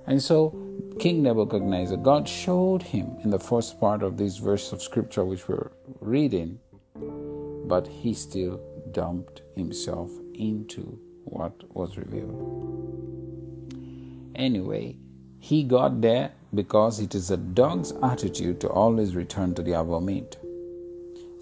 And 0.08 0.22
so, 0.22 0.58
King 1.00 1.22
Nebuchadnezzar, 1.22 1.98
God 1.98 2.28
showed 2.28 2.82
him 2.82 3.18
in 3.24 3.30
the 3.30 3.40
first 3.40 3.80
part 3.80 4.02
of 4.02 4.18
this 4.18 4.38
verse 4.38 4.72
of 4.72 4.82
scripture 4.82 5.24
which 5.24 5.48
we're 5.48 5.70
reading, 6.02 6.60
but 7.68 7.88
he 7.88 8.14
still 8.16 8.60
dumped 8.92 9.44
himself 9.56 10.10
into 10.34 11.00
what 11.26 11.54
was 11.76 11.96
revealed. 11.98 12.56
Anyway, 14.34 14.98
he 15.40 15.64
got 15.64 16.02
there 16.02 16.32
because 16.54 17.00
it 17.00 17.16
is 17.16 17.32
a 17.32 17.38
dog's 17.38 17.94
attitude 18.04 18.60
to 18.62 18.70
always 18.70 19.16
return 19.16 19.54
to 19.56 19.62
the 19.62 19.72
vomit. 19.84 20.38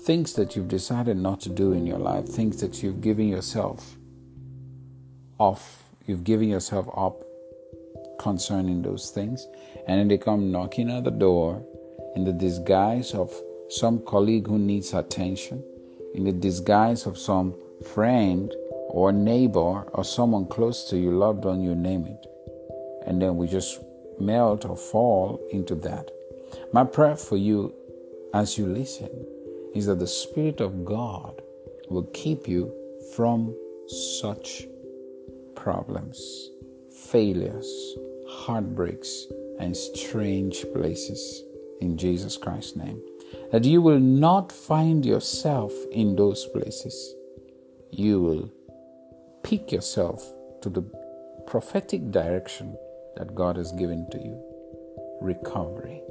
Things 0.02 0.34
that 0.34 0.56
you've 0.56 0.68
decided 0.68 1.18
not 1.18 1.42
to 1.42 1.50
do 1.50 1.74
in 1.74 1.86
your 1.86 1.98
life, 1.98 2.26
things 2.28 2.62
that 2.62 2.82
you've 2.84 3.02
given 3.02 3.28
yourself 3.28 3.98
off, 5.40 5.84
you've 6.06 6.24
given 6.24 6.50
yourself 6.50 6.88
up 6.96 7.24
concerning 8.20 8.82
those 8.82 9.10
things, 9.10 9.48
and 9.88 10.00
then 10.00 10.08
they 10.08 10.18
come 10.18 10.52
knocking 10.52 10.90
at 10.90 11.04
the 11.04 11.12
door 11.12 11.66
in 12.16 12.24
the 12.24 12.34
disguise 12.34 13.14
of 13.14 13.34
some 13.70 14.04
colleague 14.06 14.48
who 14.48 14.58
needs 14.58 14.94
attention, 14.94 15.64
in 16.14 16.24
the 16.24 16.32
disguise 16.32 17.06
of 17.06 17.18
some 17.18 17.54
friend 17.94 18.54
or 18.90 19.12
neighbor 19.12 19.84
or 19.94 20.04
someone 20.04 20.46
close 20.46 20.90
to 20.90 20.98
you, 20.98 21.12
loved 21.12 21.44
one, 21.44 21.62
you 21.62 21.76
name 21.76 22.06
it. 22.06 22.26
And 23.06 23.22
then 23.22 23.38
we 23.38 23.48
just 23.48 23.80
melt 24.20 24.66
or 24.66 24.78
fall 24.78 25.40
into 25.52 25.76
that. 25.76 26.12
My 26.74 26.84
prayer 26.84 27.16
for 27.16 27.38
you 27.38 27.74
as 28.34 28.58
you 28.58 28.68
listen 28.68 29.10
is 29.74 29.86
that 29.86 30.00
the 30.00 30.08
Spirit 30.08 30.62
of 30.62 30.86
God 30.86 31.42
will 31.90 32.10
keep 32.14 32.48
you 32.48 32.74
from 33.16 33.56
such 33.88 34.68
problems, 35.56 36.50
failures, 37.10 37.96
heartbreaks, 38.30 39.26
and 39.60 39.76
strange 39.76 40.66
places 40.74 41.44
in 41.82 41.98
Jesus 41.98 42.38
Christ's 42.38 42.76
name. 42.76 43.02
That 43.52 43.66
you 43.66 43.82
will 43.82 44.00
not 44.00 44.52
find 44.52 45.06
yourself 45.06 45.74
in 45.92 46.16
those 46.16 46.46
places. 46.48 47.16
You 47.92 48.22
will 48.22 48.52
pick 49.44 49.72
yourself 49.72 50.26
to 50.62 50.70
the 50.70 50.82
prophetic 51.48 52.12
direction 52.12 52.78
that 53.18 53.36
God 53.36 53.58
has 53.58 53.72
given 53.74 54.08
to 54.12 54.18
you. 54.18 54.42
Recovery, 55.22 56.02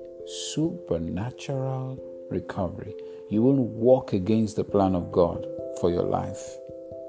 supernatural 0.52 1.98
recovery. 2.30 2.94
You 3.30 3.42
won't 3.42 3.60
walk 3.60 4.12
against 4.12 4.56
the 4.56 4.64
plan 4.64 4.94
of 4.94 5.12
God 5.12 5.46
for 5.80 5.90
your 5.90 6.02
life. 6.02 6.42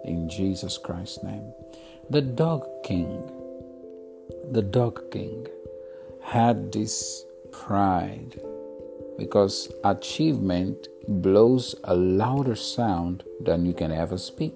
In 0.06 0.30
Jesus 0.30 0.78
Christ's 0.78 1.24
name. 1.24 1.52
The 2.10 2.22
dog 2.22 2.66
king, 2.84 3.30
the 4.52 4.62
dog 4.62 5.12
king 5.12 5.48
had 6.24 6.72
this 6.72 7.26
pride 7.52 8.40
because 9.18 9.72
achievement 9.84 10.88
blows 11.08 11.76
a 11.84 11.96
louder 11.96 12.56
sound 12.56 13.24
than 13.42 13.66
you 13.66 13.74
can 13.74 13.92
ever 13.92 14.18
speak 14.18 14.54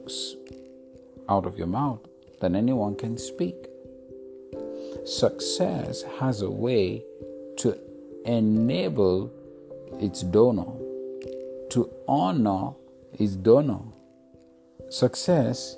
out 1.28 1.46
of 1.46 1.58
your 1.58 1.68
mouth, 1.68 2.00
than 2.40 2.56
anyone 2.56 2.96
can 2.96 3.18
speak. 3.18 3.71
Success 5.06 6.04
has 6.20 6.42
a 6.42 6.50
way 6.50 7.04
to 7.58 7.78
enable 8.26 9.32
its 10.00 10.22
donor 10.22 10.82
to 11.72 11.90
honor 12.06 12.72
its 13.14 13.36
donor. 13.38 13.80
Success 14.90 15.78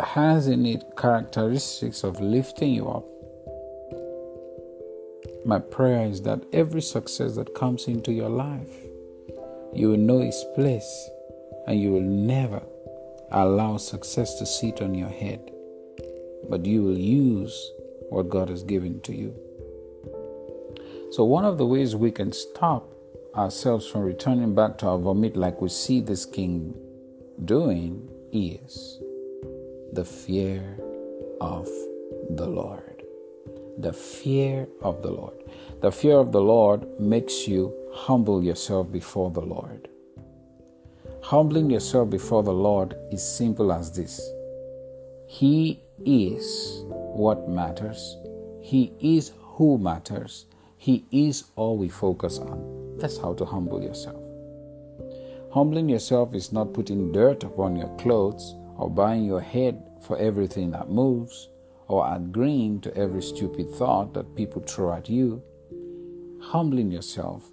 has 0.00 0.48
in 0.48 0.66
it 0.66 0.82
characteristics 0.96 2.02
of 2.02 2.20
lifting 2.20 2.72
you 2.74 2.88
up. 2.88 3.04
My 5.46 5.60
prayer 5.60 6.04
is 6.06 6.22
that 6.22 6.44
every 6.52 6.82
success 6.82 7.36
that 7.36 7.54
comes 7.54 7.86
into 7.86 8.12
your 8.12 8.28
life, 8.28 8.74
you 9.72 9.90
will 9.90 9.98
know 9.98 10.20
its 10.20 10.44
place 10.56 11.10
and 11.68 11.80
you 11.80 11.92
will 11.92 12.00
never 12.00 12.62
allow 13.30 13.76
success 13.76 14.36
to 14.40 14.46
sit 14.46 14.82
on 14.82 14.94
your 14.94 15.08
head. 15.08 15.52
but 16.48 16.64
you 16.64 16.82
will 16.82 16.96
use 16.98 17.72
what 18.10 18.28
God 18.28 18.48
has 18.48 18.62
given 18.62 19.00
to 19.02 19.14
you. 19.14 19.34
So, 21.10 21.24
one 21.24 21.44
of 21.44 21.58
the 21.58 21.66
ways 21.66 21.96
we 21.96 22.10
can 22.10 22.32
stop 22.32 22.92
ourselves 23.34 23.86
from 23.86 24.02
returning 24.02 24.54
back 24.54 24.78
to 24.78 24.88
our 24.88 24.98
vomit, 24.98 25.36
like 25.36 25.60
we 25.60 25.68
see 25.68 26.00
this 26.00 26.26
king 26.26 26.74
doing, 27.44 28.08
is 28.32 29.00
the 29.92 30.04
fear 30.04 30.78
of 31.40 31.66
the 32.30 32.46
Lord. 32.46 33.02
The 33.78 33.92
fear 33.92 34.68
of 34.82 35.02
the 35.02 35.10
Lord. 35.10 35.44
The 35.80 35.92
fear 35.92 36.18
of 36.18 36.32
the 36.32 36.40
Lord 36.40 36.86
makes 37.00 37.46
you 37.46 37.72
humble 37.92 38.42
yourself 38.42 38.90
before 38.90 39.30
the 39.30 39.40
Lord. 39.40 39.88
Humbling 41.22 41.70
yourself 41.70 42.10
before 42.10 42.42
the 42.42 42.52
Lord 42.52 42.96
is 43.10 43.22
simple 43.22 43.72
as 43.72 43.92
this 43.92 44.20
He 45.26 45.80
is 46.04 46.84
what 47.18 47.48
matters, 47.48 48.16
He 48.62 48.92
is 49.00 49.32
who 49.36 49.76
matters, 49.76 50.46
He 50.76 51.04
is 51.10 51.44
all 51.56 51.76
we 51.76 51.88
focus 51.88 52.38
on. 52.38 52.96
That's 52.98 53.18
how 53.18 53.34
to 53.34 53.44
humble 53.44 53.82
yourself. 53.82 54.22
Humbling 55.52 55.88
yourself 55.88 56.34
is 56.34 56.52
not 56.52 56.72
putting 56.72 57.10
dirt 57.10 57.42
upon 57.42 57.74
your 57.74 57.94
clothes 57.96 58.54
or 58.76 58.88
buying 58.88 59.24
your 59.24 59.40
head 59.40 59.82
for 60.06 60.16
everything 60.18 60.70
that 60.70 60.90
moves 60.90 61.48
or 61.88 62.06
agreeing 62.14 62.80
to 62.82 62.96
every 62.96 63.22
stupid 63.22 63.68
thought 63.74 64.14
that 64.14 64.36
people 64.36 64.62
throw 64.62 64.92
at 64.92 65.08
you. 65.08 65.42
Humbling 66.40 66.92
yourself, 66.92 67.50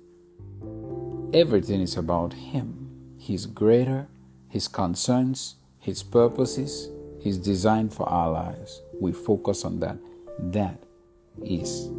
everything 1.34 1.82
is 1.82 1.98
about 1.98 2.34
Him. 2.34 3.16
He's 3.18 3.48
greater, 3.48 4.08
His 4.48 4.68
concerns, 4.68 5.56
His 5.80 6.04
purposes, 6.04 6.90
His 7.26 7.40
design 7.40 7.90
for 7.90 8.08
our 8.08 8.30
lives. 8.30 8.84
We 9.02 9.12
focus 9.12 9.66
on 9.66 9.80
that. 9.80 9.98
That 10.38 10.78
is 11.44 11.90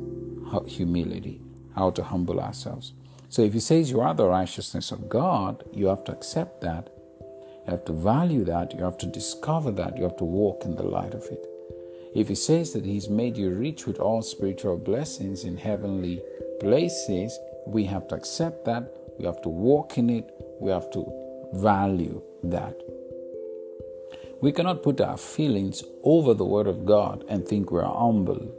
humility, 0.69 1.43
how 1.75 1.91
to 1.91 2.05
humble 2.05 2.39
ourselves. 2.39 2.93
So 3.29 3.43
if 3.43 3.53
He 3.53 3.59
says 3.59 3.91
you 3.91 4.01
are 4.01 4.15
the 4.15 4.29
righteousness 4.29 4.93
of 4.93 5.09
God, 5.09 5.65
you 5.73 5.87
have 5.89 6.05
to 6.05 6.13
accept 6.13 6.61
that. 6.61 6.91
You 7.67 7.73
have 7.73 7.85
to 7.87 7.93
value 7.93 8.45
that. 8.45 8.73
You 8.73 8.85
have 8.85 8.99
to 8.99 9.07
discover 9.07 9.73
that. 9.73 9.97
You 9.97 10.05
have 10.05 10.17
to 10.19 10.25
walk 10.25 10.65
in 10.65 10.77
the 10.77 10.85
light 10.85 11.13
of 11.13 11.25
it. 11.25 11.45
If 12.15 12.29
He 12.29 12.37
says 12.37 12.73
that 12.75 12.85
He's 12.85 13.09
made 13.09 13.37
you 13.37 13.51
rich 13.51 13.85
with 13.85 13.99
all 13.99 14.23
spiritual 14.23 14.79
blessings 14.79 15.43
in 15.43 15.57
heavenly 15.57 16.23
places, 16.61 17.37
we 17.67 17.83
have 17.87 18.07
to 18.09 18.15
accept 18.15 18.65
that. 18.67 18.95
We 19.19 19.25
have 19.25 19.43
to 19.43 19.49
walk 19.49 19.99
in 19.99 20.09
it. 20.09 20.31
We 20.61 20.71
have 20.71 20.89
to 20.93 21.05
value 21.53 22.23
that. 22.45 22.77
We 24.43 24.53
cannot 24.53 24.83
put 24.83 25.01
our 25.01 25.17
feelings 25.17 25.83
over 26.03 26.35
the 26.35 26.45
Word 26.45 26.67
of 26.67 26.85
God 26.85 27.25
and 27.29 27.47
think 27.47 27.71
we're 27.71 27.85
humble. 27.85 28.53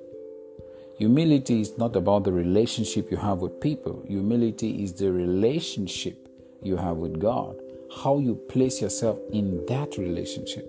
Humility 0.97 1.61
is 1.61 1.77
not 1.77 1.95
about 1.95 2.23
the 2.23 2.31
relationship 2.31 3.11
you 3.11 3.17
have 3.17 3.39
with 3.39 3.61
people, 3.61 4.03
humility 4.07 4.83
is 4.83 4.93
the 4.93 5.11
relationship 5.11 6.27
you 6.63 6.75
have 6.75 6.97
with 6.97 7.19
God, 7.19 7.55
how 8.01 8.17
you 8.17 8.33
place 8.49 8.81
yourself 8.81 9.19
in 9.31 9.63
that 9.67 9.97
relationship. 9.97 10.67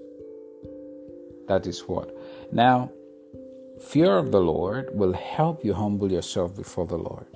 That 1.49 1.67
is 1.67 1.81
what. 1.81 2.15
Now, 2.53 2.93
fear 3.81 4.19
of 4.19 4.31
the 4.31 4.41
Lord 4.41 4.91
will 4.93 5.15
help 5.15 5.65
you 5.65 5.73
humble 5.73 6.12
yourself 6.12 6.55
before 6.55 6.87
the 6.87 6.99
Lord 6.99 7.27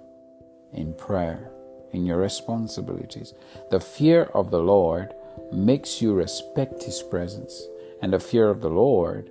in 0.74 0.92
prayer, 0.94 1.50
in 1.92 2.04
your 2.04 2.18
responsibilities. 2.18 3.32
The 3.70 3.80
fear 3.80 4.24
of 4.34 4.50
the 4.50 4.60
Lord 4.60 5.14
makes 5.52 6.00
you 6.00 6.14
respect 6.14 6.82
His 6.82 7.02
presence, 7.02 7.66
and 8.00 8.12
the 8.12 8.18
fear 8.18 8.48
of 8.48 8.60
the 8.60 8.70
Lord 8.70 9.30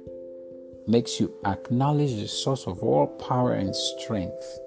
makes 0.88 1.20
you 1.20 1.34
acknowledge 1.46 2.16
the 2.16 2.28
source 2.28 2.68
of 2.68 2.84
all 2.84 3.08
power 3.08 3.54
and 3.54 3.76
strength, 3.76 4.60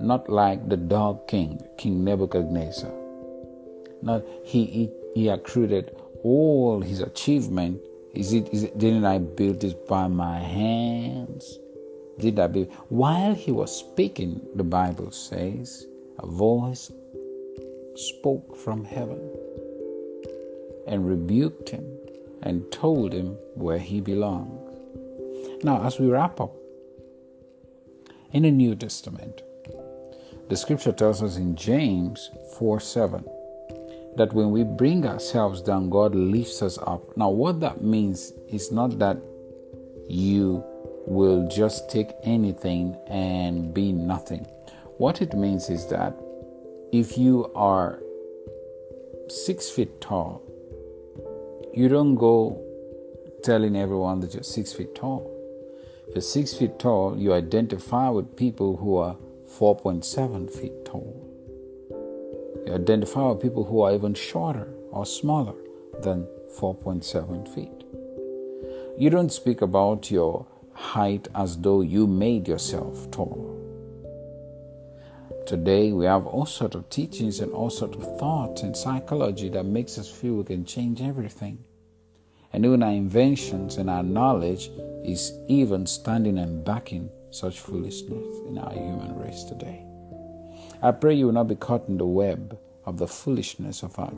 not 0.00 0.28
like 0.28 0.68
the 0.68 0.76
dog 0.76 1.28
king, 1.28 1.60
King 1.78 2.04
Nebuchadnezzar. 2.04 2.92
Now, 4.02 4.22
he 4.44 4.64
he, 4.64 4.90
he 5.14 5.28
accrued 5.28 5.90
all 6.22 6.80
his 6.80 7.00
achievement. 7.00 7.80
Is 8.14 8.32
it, 8.32 8.48
is 8.52 8.64
it 8.64 8.78
didn't 8.78 9.04
I 9.04 9.18
build 9.18 9.60
this 9.60 9.74
by 9.74 10.08
my 10.08 10.38
hands? 10.38 11.58
Did 12.18 12.38
I 12.38 12.46
build 12.46 12.72
while 12.88 13.34
he 13.34 13.52
was 13.52 13.76
speaking, 13.76 14.40
the 14.54 14.64
Bible 14.64 15.10
says, 15.10 15.86
a 16.18 16.26
voice 16.26 16.90
spoke 17.94 18.56
from 18.56 18.84
heaven 18.84 19.20
and 20.86 21.08
rebuked 21.08 21.70
him 21.70 21.84
and 22.42 22.70
told 22.70 23.12
him 23.12 23.36
where 23.54 23.78
he 23.78 24.00
belonged. 24.00 24.58
Now, 25.62 25.82
as 25.84 25.98
we 25.98 26.06
wrap 26.08 26.40
up, 26.40 26.54
in 28.32 28.42
the 28.42 28.50
New 28.50 28.74
Testament, 28.74 29.42
the 30.48 30.56
scripture 30.56 30.92
tells 30.92 31.22
us 31.22 31.36
in 31.36 31.56
James 31.56 32.30
4 32.58 32.80
7 32.80 33.24
that 34.16 34.32
when 34.32 34.50
we 34.50 34.62
bring 34.62 35.06
ourselves 35.06 35.62
down, 35.62 35.90
God 35.90 36.14
lifts 36.14 36.62
us 36.62 36.78
up. 36.78 37.16
Now, 37.16 37.30
what 37.30 37.60
that 37.60 37.82
means 37.82 38.32
is 38.48 38.72
not 38.72 38.98
that 38.98 39.18
you 40.08 40.64
will 41.06 41.48
just 41.48 41.90
take 41.90 42.10
anything 42.22 42.96
and 43.08 43.72
be 43.72 43.92
nothing. 43.92 44.46
What 44.98 45.22
it 45.22 45.34
means 45.34 45.68
is 45.70 45.86
that 45.88 46.14
if 46.92 47.18
you 47.18 47.50
are 47.54 48.00
six 49.28 49.68
feet 49.68 50.00
tall, 50.00 50.42
you 51.76 51.88
don't 51.90 52.14
go 52.14 52.58
telling 53.42 53.76
everyone 53.76 54.20
that 54.20 54.32
you're 54.32 54.42
six 54.42 54.72
feet 54.72 54.94
tall. 54.94 55.30
If 56.08 56.14
you're 56.14 56.22
six 56.22 56.54
feet 56.54 56.78
tall, 56.78 57.18
you 57.18 57.34
identify 57.34 58.08
with 58.08 58.34
people 58.34 58.78
who 58.78 58.96
are 58.96 59.14
4.7 59.58 60.50
feet 60.50 60.86
tall. 60.86 61.22
You 62.66 62.74
identify 62.74 63.28
with 63.28 63.42
people 63.42 63.64
who 63.64 63.82
are 63.82 63.92
even 63.92 64.14
shorter 64.14 64.72
or 64.90 65.04
smaller 65.04 65.52
than 66.00 66.26
4.7 66.58 67.46
feet. 67.54 67.84
You 68.98 69.10
don't 69.10 69.30
speak 69.30 69.60
about 69.60 70.10
your 70.10 70.46
height 70.72 71.28
as 71.34 71.58
though 71.58 71.82
you 71.82 72.06
made 72.06 72.48
yourself 72.48 73.10
tall. 73.10 73.45
Today 75.46 75.92
we 75.92 76.06
have 76.06 76.26
all 76.26 76.44
sorts 76.44 76.74
of 76.74 76.90
teachings 76.90 77.38
and 77.38 77.52
all 77.52 77.70
sorts 77.70 77.96
of 77.96 78.18
thoughts 78.18 78.62
and 78.62 78.76
psychology 78.76 79.48
that 79.50 79.64
makes 79.64 79.96
us 79.96 80.10
feel 80.10 80.34
we 80.34 80.42
can 80.42 80.64
change 80.64 81.00
everything. 81.00 81.62
And 82.52 82.64
even 82.64 82.82
our 82.82 82.90
inventions 82.90 83.76
and 83.76 83.88
our 83.88 84.02
knowledge 84.02 84.70
is 85.04 85.32
even 85.46 85.86
standing 85.86 86.38
and 86.38 86.64
backing 86.64 87.08
such 87.30 87.60
foolishness 87.60 88.26
in 88.48 88.58
our 88.58 88.72
human 88.72 89.16
race 89.16 89.44
today. 89.44 89.86
I 90.82 90.90
pray 90.90 91.14
you 91.14 91.26
will 91.26 91.32
not 91.32 91.46
be 91.46 91.54
caught 91.54 91.86
in 91.86 91.96
the 91.96 92.06
web 92.06 92.58
of 92.84 92.98
the 92.98 93.06
foolishness 93.06 93.84
of 93.84 93.96
our, 94.00 94.12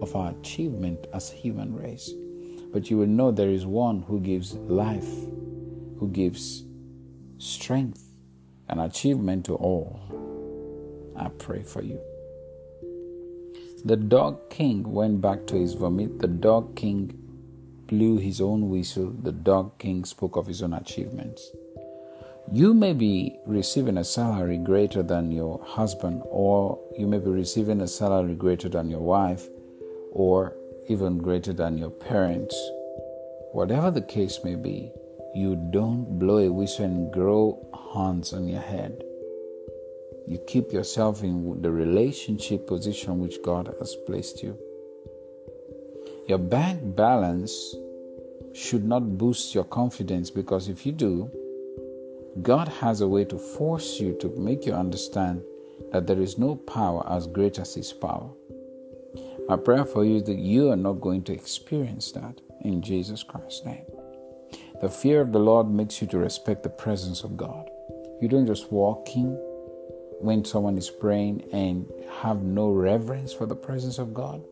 of 0.00 0.14
our 0.14 0.30
achievement 0.38 1.08
as 1.12 1.30
human 1.30 1.74
race, 1.74 2.12
but 2.72 2.88
you 2.88 2.98
will 2.98 3.08
know 3.08 3.32
there 3.32 3.50
is 3.50 3.66
one 3.66 4.02
who 4.02 4.20
gives 4.20 4.54
life, 4.54 5.10
who 5.98 6.08
gives 6.12 6.62
strength 7.38 8.04
and 8.68 8.80
achievement 8.80 9.46
to 9.46 9.56
all. 9.56 10.29
I 11.20 11.28
pray 11.38 11.62
for 11.62 11.82
you. 11.82 12.00
The 13.84 13.96
dog 13.96 14.48
king 14.48 14.90
went 14.90 15.20
back 15.20 15.46
to 15.48 15.56
his 15.56 15.74
vomit. 15.74 16.18
The 16.18 16.28
dog 16.28 16.76
king 16.76 17.12
blew 17.86 18.16
his 18.16 18.40
own 18.40 18.70
whistle, 18.70 19.10
the 19.10 19.32
dog 19.32 19.78
king 19.78 20.04
spoke 20.04 20.36
of 20.36 20.46
his 20.46 20.62
own 20.62 20.72
achievements. 20.72 21.50
You 22.50 22.72
may 22.72 22.94
be 22.94 23.36
receiving 23.46 23.98
a 23.98 24.04
salary 24.04 24.56
greater 24.56 25.02
than 25.02 25.30
your 25.30 25.62
husband, 25.62 26.22
or 26.26 26.78
you 26.98 27.06
may 27.06 27.18
be 27.18 27.30
receiving 27.30 27.82
a 27.82 27.86
salary 27.86 28.34
greater 28.34 28.68
than 28.68 28.88
your 28.88 29.00
wife, 29.00 29.46
or 30.12 30.56
even 30.88 31.18
greater 31.18 31.52
than 31.52 31.76
your 31.76 31.90
parents. 31.90 32.56
Whatever 33.52 33.90
the 33.90 34.02
case 34.02 34.40
may 34.42 34.54
be, 34.54 34.90
you 35.34 35.56
don't 35.70 36.18
blow 36.18 36.38
a 36.38 36.50
whistle 36.50 36.86
and 36.86 37.12
grow 37.12 37.68
horns 37.74 38.32
on 38.32 38.48
your 38.48 38.62
head. 38.62 39.02
You 40.26 40.38
keep 40.46 40.72
yourself 40.72 41.22
in 41.22 41.60
the 41.62 41.70
relationship 41.70 42.66
position 42.66 43.18
which 43.18 43.42
God 43.42 43.74
has 43.78 43.96
placed 44.06 44.42
you. 44.42 44.58
Your 46.28 46.38
bank 46.38 46.94
balance 46.94 47.74
should 48.54 48.84
not 48.84 49.18
boost 49.18 49.54
your 49.54 49.64
confidence 49.64 50.30
because 50.30 50.68
if 50.68 50.86
you 50.86 50.92
do, 50.92 51.30
God 52.42 52.68
has 52.68 53.00
a 53.00 53.08
way 53.08 53.24
to 53.24 53.38
force 53.38 53.98
you 53.98 54.16
to 54.20 54.28
make 54.36 54.64
you 54.64 54.72
understand 54.72 55.42
that 55.92 56.06
there 56.06 56.20
is 56.20 56.38
no 56.38 56.56
power 56.56 57.04
as 57.10 57.26
great 57.26 57.58
as 57.58 57.74
His 57.74 57.92
power. 57.92 58.30
My 59.48 59.56
prayer 59.56 59.84
for 59.84 60.04
you 60.04 60.16
is 60.16 60.24
that 60.24 60.38
you 60.38 60.70
are 60.70 60.76
not 60.76 61.00
going 61.00 61.24
to 61.24 61.32
experience 61.32 62.12
that 62.12 62.40
in 62.62 62.82
Jesus 62.82 63.24
Christ's 63.24 63.64
name. 63.64 63.84
The 64.80 64.88
fear 64.88 65.20
of 65.20 65.32
the 65.32 65.40
Lord 65.40 65.68
makes 65.68 66.00
you 66.00 66.06
to 66.08 66.18
respect 66.18 66.62
the 66.62 66.70
presence 66.70 67.24
of 67.24 67.36
God. 67.36 67.68
You 68.20 68.28
don't 68.28 68.46
just 68.46 68.70
walk 68.70 69.08
in 69.16 69.36
when 70.20 70.44
someone 70.44 70.76
is 70.76 70.90
praying 70.90 71.48
and 71.52 71.90
have 72.20 72.42
no 72.42 72.70
reverence 72.70 73.32
for 73.32 73.46
the 73.46 73.56
presence 73.56 73.98
of 73.98 74.14
God. 74.14 74.44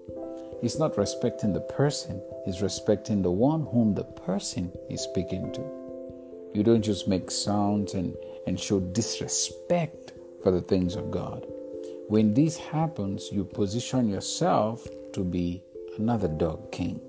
He's 0.61 0.78
not 0.78 0.98
respecting 0.98 1.52
the 1.52 1.61
person, 1.61 2.20
he's 2.44 2.62
respecting 2.62 3.22
the 3.22 3.31
one 3.31 3.66
whom 3.66 3.94
the 3.94 4.04
person 4.04 4.72
is 4.90 5.02
speaking 5.02 5.52
to. 5.52 5.61
You 6.54 6.62
don't 6.62 6.83
just 6.83 7.07
make 7.07 7.31
sounds 7.31 7.94
and, 7.94 8.16
and 8.46 8.59
show 8.59 8.81
disrespect 8.81 10.12
for 10.42 10.50
the 10.50 10.62
things 10.62 10.96
of 10.96 11.11
God. 11.11 11.46
When 12.09 12.33
this 12.33 12.57
happens, 12.57 13.28
you 13.31 13.44
position 13.44 14.09
yourself 14.09 14.88
to 15.12 15.22
be 15.22 15.62
another 15.98 16.28
dog 16.28 16.72
king. 16.72 17.00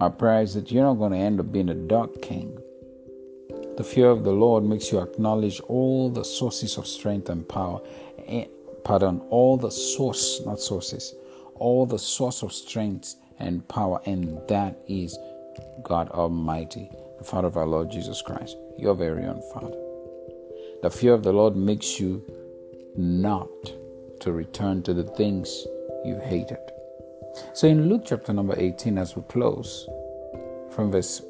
My 0.00 0.08
prayer 0.08 0.40
is 0.42 0.54
that 0.54 0.72
you're 0.72 0.84
not 0.84 0.94
going 0.94 1.12
to 1.12 1.18
end 1.18 1.40
up 1.40 1.52
being 1.52 1.68
a 1.68 1.74
dog 1.74 2.22
king. 2.22 2.59
The 3.80 3.84
fear 3.84 4.10
of 4.10 4.24
the 4.24 4.32
Lord 4.32 4.62
makes 4.62 4.92
you 4.92 5.00
acknowledge 5.00 5.58
all 5.60 6.10
the 6.10 6.22
sources 6.22 6.76
of 6.76 6.86
strength 6.86 7.30
and 7.30 7.48
power. 7.48 7.80
Eh, 8.26 8.44
pardon, 8.84 9.22
all 9.30 9.56
the 9.56 9.70
source, 9.70 10.42
not 10.44 10.60
sources, 10.60 11.14
all 11.54 11.86
the 11.86 11.98
source 11.98 12.42
of 12.42 12.52
strength 12.52 13.14
and 13.38 13.66
power, 13.68 14.02
and 14.04 14.38
that 14.48 14.76
is 14.86 15.18
God 15.82 16.10
Almighty, 16.10 16.90
the 17.16 17.24
Father 17.24 17.48
of 17.48 17.56
our 17.56 17.66
Lord 17.66 17.90
Jesus 17.90 18.20
Christ, 18.20 18.54
your 18.78 18.94
very 18.94 19.24
own 19.24 19.40
Father. 19.54 19.78
The 20.82 20.90
fear 20.90 21.14
of 21.14 21.22
the 21.22 21.32
Lord 21.32 21.56
makes 21.56 21.98
you 21.98 22.22
not 22.98 23.48
to 24.20 24.30
return 24.30 24.82
to 24.82 24.92
the 24.92 25.04
things 25.04 25.48
you 26.04 26.20
hated. 26.22 26.60
So 27.54 27.66
in 27.66 27.88
Luke 27.88 28.02
chapter 28.04 28.34
number 28.34 28.56
18, 28.58 28.98
as 28.98 29.16
we 29.16 29.22
close, 29.22 29.88
from 30.70 30.92
verse 30.92 31.22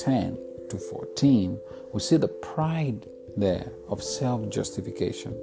10 0.00 0.36
to 0.72 0.78
14, 0.78 1.58
we 1.92 2.00
see 2.00 2.16
the 2.16 2.28
pride 2.28 3.06
there 3.36 3.70
of 3.88 4.02
self 4.02 4.48
justification. 4.48 5.38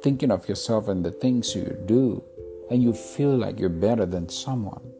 Thinking 0.00 0.30
of 0.30 0.48
yourself 0.48 0.88
and 0.88 1.04
the 1.04 1.10
things 1.10 1.54
you 1.54 1.76
do, 1.86 2.22
and 2.70 2.82
you 2.82 2.92
feel 2.92 3.36
like 3.36 3.58
you're 3.58 3.68
better 3.68 4.06
than 4.06 4.28
someone. 4.28 4.92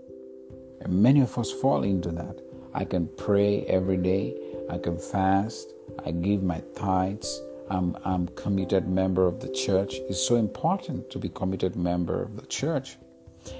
And 0.80 1.02
many 1.02 1.20
of 1.20 1.38
us 1.38 1.50
fall 1.52 1.84
into 1.84 2.10
that. 2.10 2.40
I 2.74 2.84
can 2.84 3.08
pray 3.16 3.64
every 3.66 3.96
day, 3.96 4.36
I 4.68 4.78
can 4.78 4.98
fast, 4.98 5.72
I 6.04 6.10
give 6.10 6.42
my 6.42 6.60
tithes, 6.74 7.40
I'm, 7.70 7.96
I'm 8.04 8.26
committed 8.28 8.88
member 8.88 9.26
of 9.26 9.40
the 9.40 9.50
church. 9.50 9.94
It's 10.08 10.26
so 10.26 10.36
important 10.36 11.10
to 11.10 11.18
be 11.18 11.28
committed 11.28 11.76
member 11.76 12.22
of 12.22 12.36
the 12.36 12.46
church. 12.46 12.96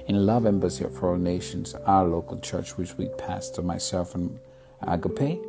In 0.07 0.25
Love 0.25 0.45
Embassy 0.45 0.83
of 0.83 1.01
All 1.03 1.15
Nations, 1.15 1.75
our 1.85 2.05
local 2.05 2.39
church, 2.39 2.77
which 2.77 2.97
we 2.97 3.07
pastor 3.17 3.61
myself 3.61 4.15
and 4.15 4.39
Agape, 4.87 5.39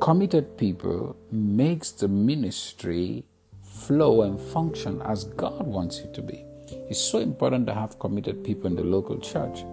committed 0.00 0.56
people 0.56 1.16
makes 1.30 1.90
the 1.92 2.08
ministry 2.08 3.24
flow 3.62 4.22
and 4.22 4.38
function 4.38 5.00
as 5.02 5.24
God 5.24 5.66
wants 5.66 5.98
it 6.00 6.12
to 6.14 6.22
be. 6.22 6.44
It's 6.88 7.00
so 7.00 7.18
important 7.18 7.66
to 7.66 7.74
have 7.74 7.98
committed 7.98 8.44
people 8.44 8.66
in 8.66 8.76
the 8.76 8.82
local 8.82 9.18
church, 9.18 9.64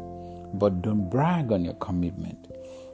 but 0.54 0.82
don't 0.82 1.10
brag 1.10 1.52
on 1.52 1.66
your 1.66 1.76
commitment 1.76 2.48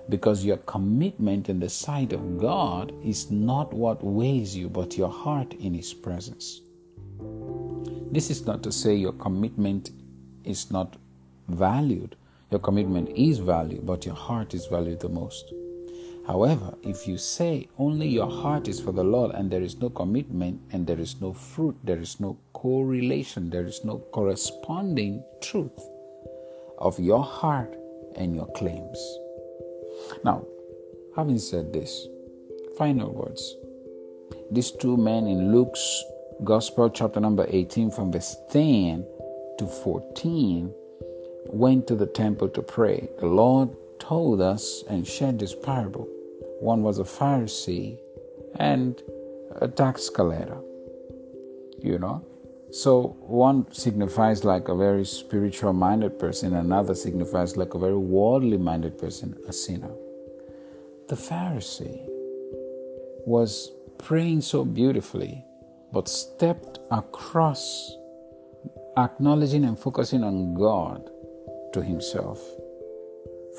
because 0.09 0.45
your 0.45 0.57
commitment 0.57 1.49
in 1.49 1.59
the 1.59 1.69
sight 1.69 2.13
of 2.13 2.37
God 2.37 2.93
is 3.03 3.31
not 3.31 3.73
what 3.73 4.03
weighs 4.03 4.55
you, 4.55 4.69
but 4.69 4.97
your 4.97 5.09
heart 5.09 5.53
in 5.53 5.73
His 5.73 5.93
presence. 5.93 6.61
This 8.11 8.29
is 8.29 8.45
not 8.45 8.63
to 8.63 8.71
say 8.71 8.95
your 8.95 9.13
commitment 9.13 9.91
is 10.43 10.71
not 10.71 10.95
valued. 11.47 12.15
Your 12.51 12.59
commitment 12.59 13.09
is 13.09 13.39
valued, 13.39 13.85
but 13.85 14.05
your 14.05 14.15
heart 14.15 14.53
is 14.53 14.67
valued 14.67 14.99
the 14.99 15.09
most. 15.09 15.53
However, 16.27 16.73
if 16.81 17.07
you 17.07 17.17
say 17.17 17.67
only 17.77 18.07
your 18.07 18.29
heart 18.29 18.67
is 18.67 18.79
for 18.79 18.91
the 18.91 19.03
Lord 19.03 19.35
and 19.35 19.51
there 19.51 19.61
is 19.61 19.77
no 19.77 19.89
commitment 19.89 20.59
and 20.71 20.87
there 20.87 20.99
is 20.99 21.21
no 21.21 21.33
fruit, 21.33 21.75
there 21.83 21.99
is 21.99 22.19
no 22.19 22.37
correlation, 22.53 23.49
there 23.49 23.65
is 23.65 23.83
no 23.83 23.99
corresponding 24.11 25.23
truth 25.41 25.79
of 26.79 26.99
your 26.99 27.23
heart 27.23 27.75
and 28.15 28.35
your 28.35 28.47
claims 28.53 28.99
now, 30.23 30.45
having 31.15 31.39
said 31.39 31.73
this, 31.73 32.07
final 32.77 33.13
words. 33.13 33.55
These 34.51 34.71
two 34.71 34.97
men 34.97 35.27
in 35.27 35.51
Luke's 35.51 36.03
Gospel, 36.43 36.89
chapter 36.89 37.19
number 37.19 37.45
18, 37.49 37.91
from 37.91 38.11
verse 38.11 38.35
10 38.51 39.05
to 39.59 39.67
14, 39.67 40.73
went 41.47 41.87
to 41.87 41.95
the 41.95 42.05
temple 42.05 42.49
to 42.49 42.61
pray. 42.61 43.09
The 43.19 43.27
Lord 43.27 43.69
told 43.99 44.41
us 44.41 44.83
and 44.89 45.07
shared 45.07 45.39
this 45.39 45.55
parable. 45.55 46.07
One 46.59 46.83
was 46.83 46.99
a 46.99 47.03
Pharisee 47.03 47.97
and 48.55 49.01
a 49.61 49.67
tax 49.67 50.09
collector. 50.09 50.57
You 51.81 51.99
know? 51.99 52.25
So 52.71 53.15
one 53.21 53.71
signifies 53.71 54.43
like 54.43 54.67
a 54.67 54.75
very 54.75 55.05
spiritual 55.05 55.73
minded 55.73 56.19
person, 56.19 56.53
another 56.53 56.93
signifies 56.93 57.55
like 57.55 57.73
a 57.73 57.79
very 57.79 57.97
worldly 57.97 58.57
minded 58.57 58.97
person, 58.97 59.35
a 59.47 59.53
sinner. 59.53 59.91
The 61.07 61.15
Pharisee 61.15 62.01
was 63.25 63.71
praying 63.97 64.41
so 64.41 64.65
beautifully, 64.65 65.45
but 65.93 66.09
stepped 66.09 66.79
across 66.91 67.95
acknowledging 68.97 69.63
and 69.63 69.77
focusing 69.77 70.23
on 70.23 70.53
God 70.53 71.09
to 71.75 71.83
himself. 71.83 72.41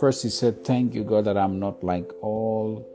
First, 0.00 0.22
he 0.22 0.30
said, 0.30 0.64
Thank 0.64 0.94
you, 0.94 1.04
God, 1.04 1.26
that 1.26 1.36
I'm 1.38 1.58
not 1.60 1.84
like 1.84 2.10
all 2.22 2.88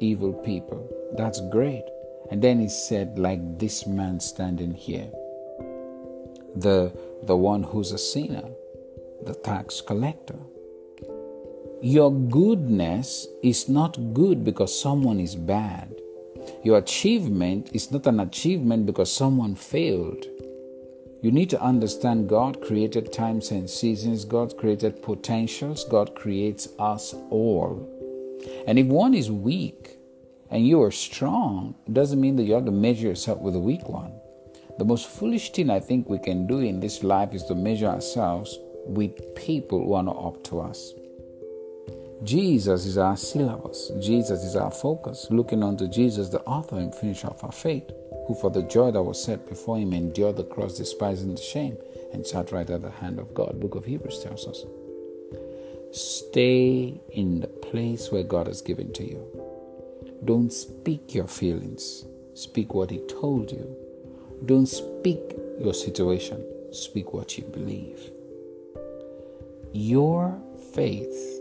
evil 0.00 0.32
people. 0.32 0.88
That's 1.16 1.40
great. 1.50 1.84
And 2.30 2.40
then 2.40 2.60
he 2.60 2.68
said, 2.68 3.18
like 3.18 3.58
this 3.58 3.86
man 3.86 4.20
standing 4.20 4.72
here, 4.72 5.10
the, 6.54 6.92
the 7.24 7.36
one 7.36 7.64
who's 7.64 7.90
a 7.90 7.98
sinner, 7.98 8.48
the 9.26 9.34
tax 9.34 9.80
collector. 9.80 10.38
Your 11.82 12.12
goodness 12.12 13.26
is 13.42 13.68
not 13.68 14.14
good 14.14 14.44
because 14.44 14.78
someone 14.78 15.18
is 15.18 15.34
bad. 15.34 15.92
Your 16.62 16.78
achievement 16.78 17.70
is 17.72 17.90
not 17.90 18.06
an 18.06 18.20
achievement 18.20 18.86
because 18.86 19.12
someone 19.12 19.56
failed. 19.56 20.26
You 21.22 21.30
need 21.30 21.50
to 21.50 21.60
understand 21.60 22.30
God 22.30 22.62
created 22.62 23.12
times 23.12 23.50
and 23.50 23.68
seasons, 23.68 24.24
God 24.24 24.56
created 24.56 25.02
potentials, 25.02 25.84
God 25.84 26.14
creates 26.14 26.68
us 26.78 27.14
all. 27.28 27.86
And 28.66 28.78
if 28.78 28.86
one 28.86 29.12
is 29.12 29.30
weak 29.30 29.98
and 30.50 30.66
you 30.66 30.82
are 30.82 30.90
strong, 30.90 31.74
it 31.86 31.92
doesn't 31.92 32.20
mean 32.20 32.36
that 32.36 32.44
you 32.44 32.54
have 32.54 32.64
to 32.64 32.70
measure 32.70 33.08
yourself 33.08 33.38
with 33.40 33.54
a 33.54 33.60
weak 33.60 33.86
one. 33.86 34.12
The 34.78 34.86
most 34.86 35.08
foolish 35.08 35.52
thing 35.52 35.68
I 35.68 35.78
think 35.78 36.08
we 36.08 36.18
can 36.18 36.46
do 36.46 36.60
in 36.60 36.80
this 36.80 37.02
life 37.02 37.34
is 37.34 37.44
to 37.44 37.54
measure 37.54 37.88
ourselves 37.88 38.58
with 38.86 39.34
people 39.34 39.84
who 39.84 39.92
are 39.92 40.02
not 40.02 40.16
up 40.16 40.42
to 40.44 40.60
us. 40.60 40.94
Jesus 42.24 42.86
is 42.86 42.96
our 42.96 43.16
syllabus. 43.16 43.92
Jesus 44.00 44.42
is 44.42 44.56
our 44.56 44.70
focus. 44.70 45.26
Looking 45.30 45.62
unto 45.62 45.86
Jesus, 45.86 46.30
the 46.30 46.40
author 46.42 46.76
and 46.76 46.94
finisher 46.94 47.28
of 47.28 47.44
our 47.44 47.52
faith, 47.52 47.90
who 48.26 48.34
for 48.34 48.50
the 48.50 48.62
joy 48.62 48.90
that 48.90 49.02
was 49.02 49.22
set 49.22 49.48
before 49.48 49.78
him 49.78 49.92
endured 49.92 50.36
the 50.36 50.44
cross, 50.44 50.78
despising 50.78 51.34
the 51.34 51.40
shame, 51.40 51.76
and 52.12 52.26
sat 52.26 52.52
right 52.52 52.68
at 52.68 52.82
the 52.82 52.90
hand 52.90 53.18
of 53.18 53.34
God. 53.34 53.60
Book 53.60 53.74
of 53.74 53.84
Hebrews 53.84 54.22
tells 54.22 54.46
us. 54.46 54.64
Stay 55.92 57.00
in 57.12 57.40
the 57.40 57.48
place 57.48 58.12
where 58.12 58.22
God 58.22 58.46
has 58.46 58.62
given 58.62 58.92
to 58.92 59.04
you. 59.04 59.26
Don't 60.24 60.52
speak 60.52 61.14
your 61.14 61.26
feelings. 61.26 62.04
Speak 62.34 62.74
what 62.74 62.90
He 62.90 62.98
told 63.08 63.50
you. 63.50 63.76
Don't 64.46 64.66
speak 64.66 65.36
your 65.58 65.74
situation. 65.74 66.44
Speak 66.72 67.12
what 67.12 67.36
you 67.36 67.44
believe. 67.44 68.10
Your 69.72 70.40
faith 70.72 71.40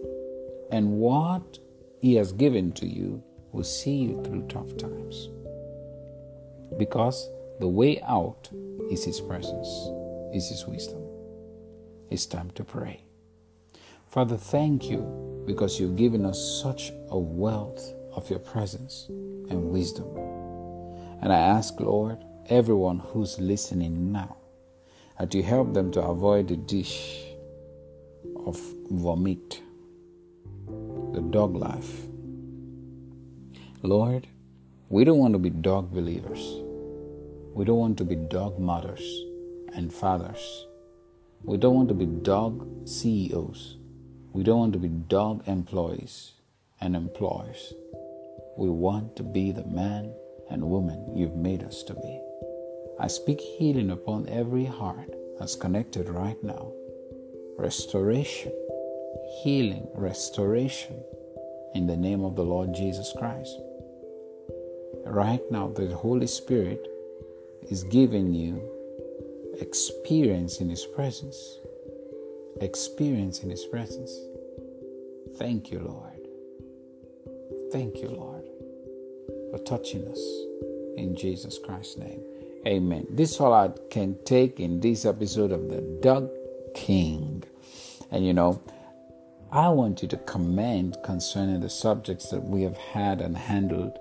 and 0.72 0.94
what 0.94 1.60
He 2.00 2.16
has 2.16 2.32
given 2.32 2.72
to 2.74 2.88
you 2.88 3.24
will 3.52 3.64
see 3.64 3.96
you 3.96 4.24
through 4.24 4.48
tough 4.48 4.76
times. 4.78 5.30
Because 6.78 7.30
the 7.60 7.68
way 7.68 8.02
out 8.02 8.50
is 8.92 9.04
His 9.04 9.20
presence, 9.20 9.68
is 10.34 10.50
His 10.50 10.66
wisdom. 10.68 11.02
It's 12.10 12.26
time 12.26 12.52
to 12.52 12.64
pray. 12.64 13.04
Father, 14.08 14.38
thank 14.38 14.90
you 14.90 15.44
because 15.46 15.80
you've 15.80 15.96
given 15.96 16.26
us 16.26 16.62
such 16.62 16.92
a 17.10 17.18
wealth 17.18 17.94
of 18.14 18.30
your 18.30 18.40
presence 18.40 19.06
and 19.10 19.70
wisdom. 19.72 20.08
And 21.22 21.32
I 21.32 21.38
ask, 21.38 21.80
Lord, 21.80 22.24
everyone 22.48 23.00
who's 23.00 23.40
listening 23.40 24.12
now, 24.12 24.38
that 25.20 25.34
you 25.34 25.44
help 25.44 25.74
them 25.74 25.92
to 25.92 26.02
avoid 26.02 26.48
the 26.48 26.58
dish 26.58 27.26
of 28.46 28.60
vomit 28.90 29.62
the 31.14 31.22
dog 31.22 31.56
life. 31.56 32.04
Lord, 33.82 34.28
we 34.90 35.04
don't 35.04 35.20
want 35.20 35.34
to 35.34 35.40
be 35.40 35.50
dog 35.50 35.92
believers. 35.92 36.42
We 37.54 37.64
don't 37.66 37.78
want 37.78 37.98
to 38.00 38.04
be 38.04 38.16
dog 38.16 38.60
mothers 38.60 39.04
and 39.74 39.94
fathers. 39.94 40.66
We 41.44 41.58
don't 41.58 41.76
want 41.76 41.90
to 41.90 41.94
be 41.94 42.06
dog 42.06 42.88
CEOs. 42.88 43.78
We 44.34 44.44
don't 44.44 44.60
want 44.60 44.74
to 44.74 44.80
be 44.80 44.90
dog 44.90 45.48
employees 45.48 46.34
and 46.82 46.96
employers. 46.96 47.74
We 48.58 48.70
want 48.70 49.16
to 49.18 49.24
be 49.24 49.52
the 49.52 49.66
man 49.66 50.14
and 50.50 50.70
woman 50.70 51.16
you've 51.16 51.36
made 51.36 51.64
us 51.64 51.84
to 51.84 51.94
be. 51.94 52.22
I 53.00 53.08
speak 53.08 53.40
healing 53.40 53.92
upon 53.92 54.28
every 54.28 54.66
heart 54.66 55.14
that's 55.38 55.56
connected 55.56 56.10
right 56.10 56.44
now. 56.44 56.72
Restoration 57.58 58.52
healing, 59.44 59.88
restoration, 59.94 61.02
in 61.76 61.88
the 61.88 61.96
name 61.96 62.24
of 62.24 62.36
the 62.36 62.44
Lord 62.44 62.74
Jesus 62.74 63.14
Christ. 63.18 63.56
Right 65.06 65.42
now, 65.52 65.68
the 65.70 65.96
Holy 65.96 66.28
Spirit 66.28 66.88
is 67.70 67.84
giving 67.84 68.34
you 68.34 68.62
experience 69.60 70.60
in 70.60 70.70
His 70.70 70.86
presence. 70.86 71.60
Experience 72.62 73.44
in 73.44 73.50
His 73.50 73.66
presence. 73.66 74.12
Thank 75.38 75.72
you, 75.72 75.80
Lord. 75.80 76.28
Thank 77.72 77.98
you, 77.98 78.10
Lord, 78.10 78.44
for 79.52 79.60
touching 79.64 80.08
us 80.08 80.20
in 80.98 81.16
Jesus 81.16 81.60
Christ's 81.64 81.98
name. 81.98 82.22
Amen. 82.68 83.08
This 83.10 83.32
is 83.32 83.40
all 83.40 83.54
I 83.54 83.72
can 83.90 84.18
take 84.26 84.60
in 84.60 84.80
this 84.80 85.06
episode 85.06 85.52
of 85.52 85.70
the 85.70 85.82
Dog 86.02 86.30
King. 86.76 87.44
And 88.12 88.26
you 88.26 88.34
know, 88.34 88.62
I 89.52 89.70
want 89.70 90.02
you 90.02 90.08
to 90.10 90.18
comment 90.18 90.98
concerning 91.04 91.62
the 91.62 91.70
subjects 91.70 92.30
that 92.30 92.44
we 92.44 92.64
have 92.64 92.78
had 92.78 93.22
and 93.22 93.38
handled 93.38 93.98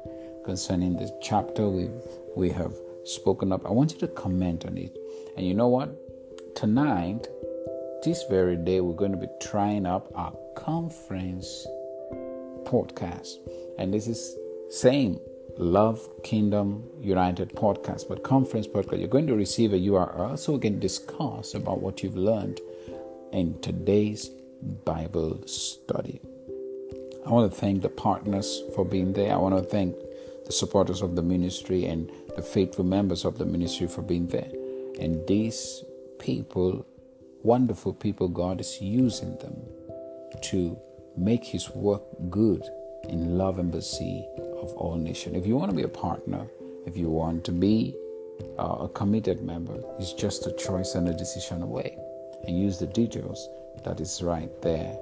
concerning 0.48 0.96
this 0.96 1.10
chapter 1.20 1.68
we 1.68 1.90
we 2.34 2.48
have 2.48 2.72
spoken 3.04 3.52
up. 3.52 3.66
I 3.66 3.70
want 3.70 3.92
you 3.92 3.98
to 3.98 4.08
comment 4.08 4.64
on 4.64 4.78
it. 4.78 4.96
And 5.36 5.46
you 5.46 5.52
know 5.52 5.68
what? 5.68 5.90
Tonight, 6.56 7.28
this 8.02 8.24
very 8.30 8.56
day, 8.56 8.80
we're 8.80 8.96
going 8.96 9.12
to 9.12 9.18
be 9.18 9.28
trying 9.42 9.84
up 9.84 10.10
our 10.14 10.32
conference 10.56 11.66
podcast. 12.64 13.34
And 13.78 13.92
this 13.92 14.06
is 14.08 14.38
same 14.70 15.20
Love 15.58 16.00
Kingdom 16.22 16.82
United 16.98 17.50
podcast, 17.50 18.08
but 18.08 18.22
conference 18.22 18.66
podcast. 18.66 19.00
You're 19.00 19.16
going 19.18 19.26
to 19.26 19.36
receive 19.36 19.74
a 19.74 19.78
URL 19.78 20.38
so 20.38 20.54
we 20.54 20.60
can 20.60 20.80
discuss 20.80 21.52
about 21.52 21.82
what 21.82 22.02
you've 22.02 22.16
learned 22.16 22.58
in 23.32 23.60
today's 23.60 24.30
Bible 24.86 25.46
study. 25.46 26.22
I 27.26 27.30
want 27.30 27.52
to 27.52 27.60
thank 27.60 27.82
the 27.82 27.90
partners 27.90 28.62
for 28.74 28.86
being 28.86 29.12
there. 29.12 29.34
I 29.34 29.36
want 29.36 29.54
to 29.54 29.62
thank 29.62 29.94
the 30.48 30.52
supporters 30.52 31.02
of 31.02 31.14
the 31.14 31.22
ministry 31.22 31.84
and 31.84 32.10
the 32.34 32.42
faithful 32.42 32.84
members 32.84 33.24
of 33.24 33.36
the 33.38 33.44
ministry 33.44 33.86
for 33.86 34.02
being 34.02 34.26
there. 34.28 34.50
And 34.98 35.26
these 35.28 35.84
people, 36.18 36.86
wonderful 37.42 37.92
people, 37.92 38.28
God 38.28 38.60
is 38.60 38.80
using 38.80 39.36
them 39.38 39.56
to 40.44 40.78
make 41.16 41.44
His 41.44 41.70
work 41.70 42.02
good 42.30 42.62
in 43.08 43.36
Love 43.36 43.58
Embassy 43.58 44.26
of 44.62 44.72
all 44.72 44.96
nations. 44.96 45.36
If 45.36 45.46
you 45.46 45.54
want 45.54 45.70
to 45.70 45.76
be 45.76 45.82
a 45.82 45.88
partner, 45.88 46.46
if 46.86 46.96
you 46.96 47.10
want 47.10 47.44
to 47.44 47.52
be 47.52 47.94
uh, 48.58 48.78
a 48.80 48.88
committed 48.88 49.42
member, 49.42 49.78
it's 49.98 50.14
just 50.14 50.46
a 50.46 50.52
choice 50.52 50.94
and 50.94 51.08
a 51.08 51.14
decision 51.14 51.62
away. 51.62 51.96
And 52.46 52.58
use 52.58 52.78
the 52.78 52.86
details 52.86 53.46
that 53.84 54.00
is 54.00 54.22
right 54.22 54.50
there 54.62 54.96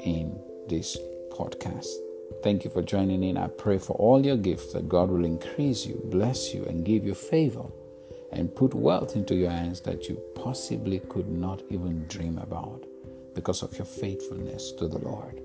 in 0.00 0.38
this 0.68 0.96
podcast. 1.30 2.07
Thank 2.42 2.64
you 2.64 2.70
for 2.70 2.82
joining 2.82 3.24
in. 3.24 3.36
I 3.36 3.48
pray 3.48 3.78
for 3.78 3.94
all 3.94 4.24
your 4.24 4.36
gifts 4.36 4.72
that 4.72 4.88
God 4.88 5.10
will 5.10 5.24
increase 5.24 5.84
you, 5.84 6.00
bless 6.04 6.54
you, 6.54 6.64
and 6.66 6.84
give 6.84 7.04
you 7.04 7.14
favor 7.14 7.64
and 8.30 8.54
put 8.54 8.74
wealth 8.74 9.16
into 9.16 9.34
your 9.34 9.50
hands 9.50 9.80
that 9.80 10.08
you 10.08 10.22
possibly 10.36 11.00
could 11.08 11.28
not 11.28 11.62
even 11.68 12.06
dream 12.06 12.38
about 12.38 12.84
because 13.34 13.62
of 13.62 13.76
your 13.76 13.86
faithfulness 13.86 14.72
to 14.72 14.86
the 14.86 14.98
Lord. 14.98 15.40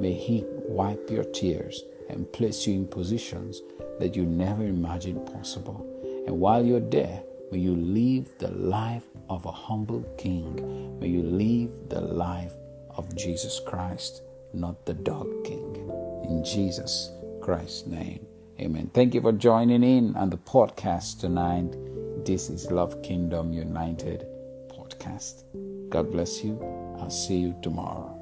May 0.00 0.14
He 0.14 0.44
wipe 0.46 1.10
your 1.10 1.24
tears 1.24 1.82
and 2.08 2.32
place 2.32 2.66
you 2.66 2.74
in 2.74 2.86
positions 2.88 3.60
that 3.98 4.16
you 4.16 4.24
never 4.24 4.64
imagined 4.64 5.26
possible. 5.26 5.86
And 6.26 6.40
while 6.40 6.64
you're 6.64 6.80
there, 6.80 7.22
may 7.52 7.58
you 7.58 7.76
live 7.76 8.30
the 8.38 8.50
life 8.50 9.04
of 9.28 9.44
a 9.44 9.52
humble 9.52 10.02
king. 10.16 10.98
May 11.00 11.08
you 11.08 11.22
live 11.22 11.90
the 11.90 12.00
life 12.00 12.54
of 12.96 13.14
Jesus 13.14 13.60
Christ, 13.60 14.22
not 14.54 14.86
the 14.86 14.94
dog 14.94 15.44
king. 15.44 15.99
In 16.30 16.44
Jesus 16.44 17.10
Christ's 17.42 17.88
name. 17.88 18.24
Amen. 18.60 18.88
Thank 18.94 19.14
you 19.14 19.20
for 19.20 19.32
joining 19.32 19.82
in 19.82 20.14
on 20.14 20.30
the 20.30 20.38
podcast 20.38 21.18
tonight. 21.18 21.74
This 22.24 22.48
is 22.48 22.70
Love 22.70 23.02
Kingdom 23.02 23.52
United 23.52 24.24
podcast. 24.68 25.42
God 25.90 26.12
bless 26.12 26.44
you. 26.44 26.56
I'll 27.00 27.10
see 27.10 27.38
you 27.38 27.56
tomorrow. 27.62 28.19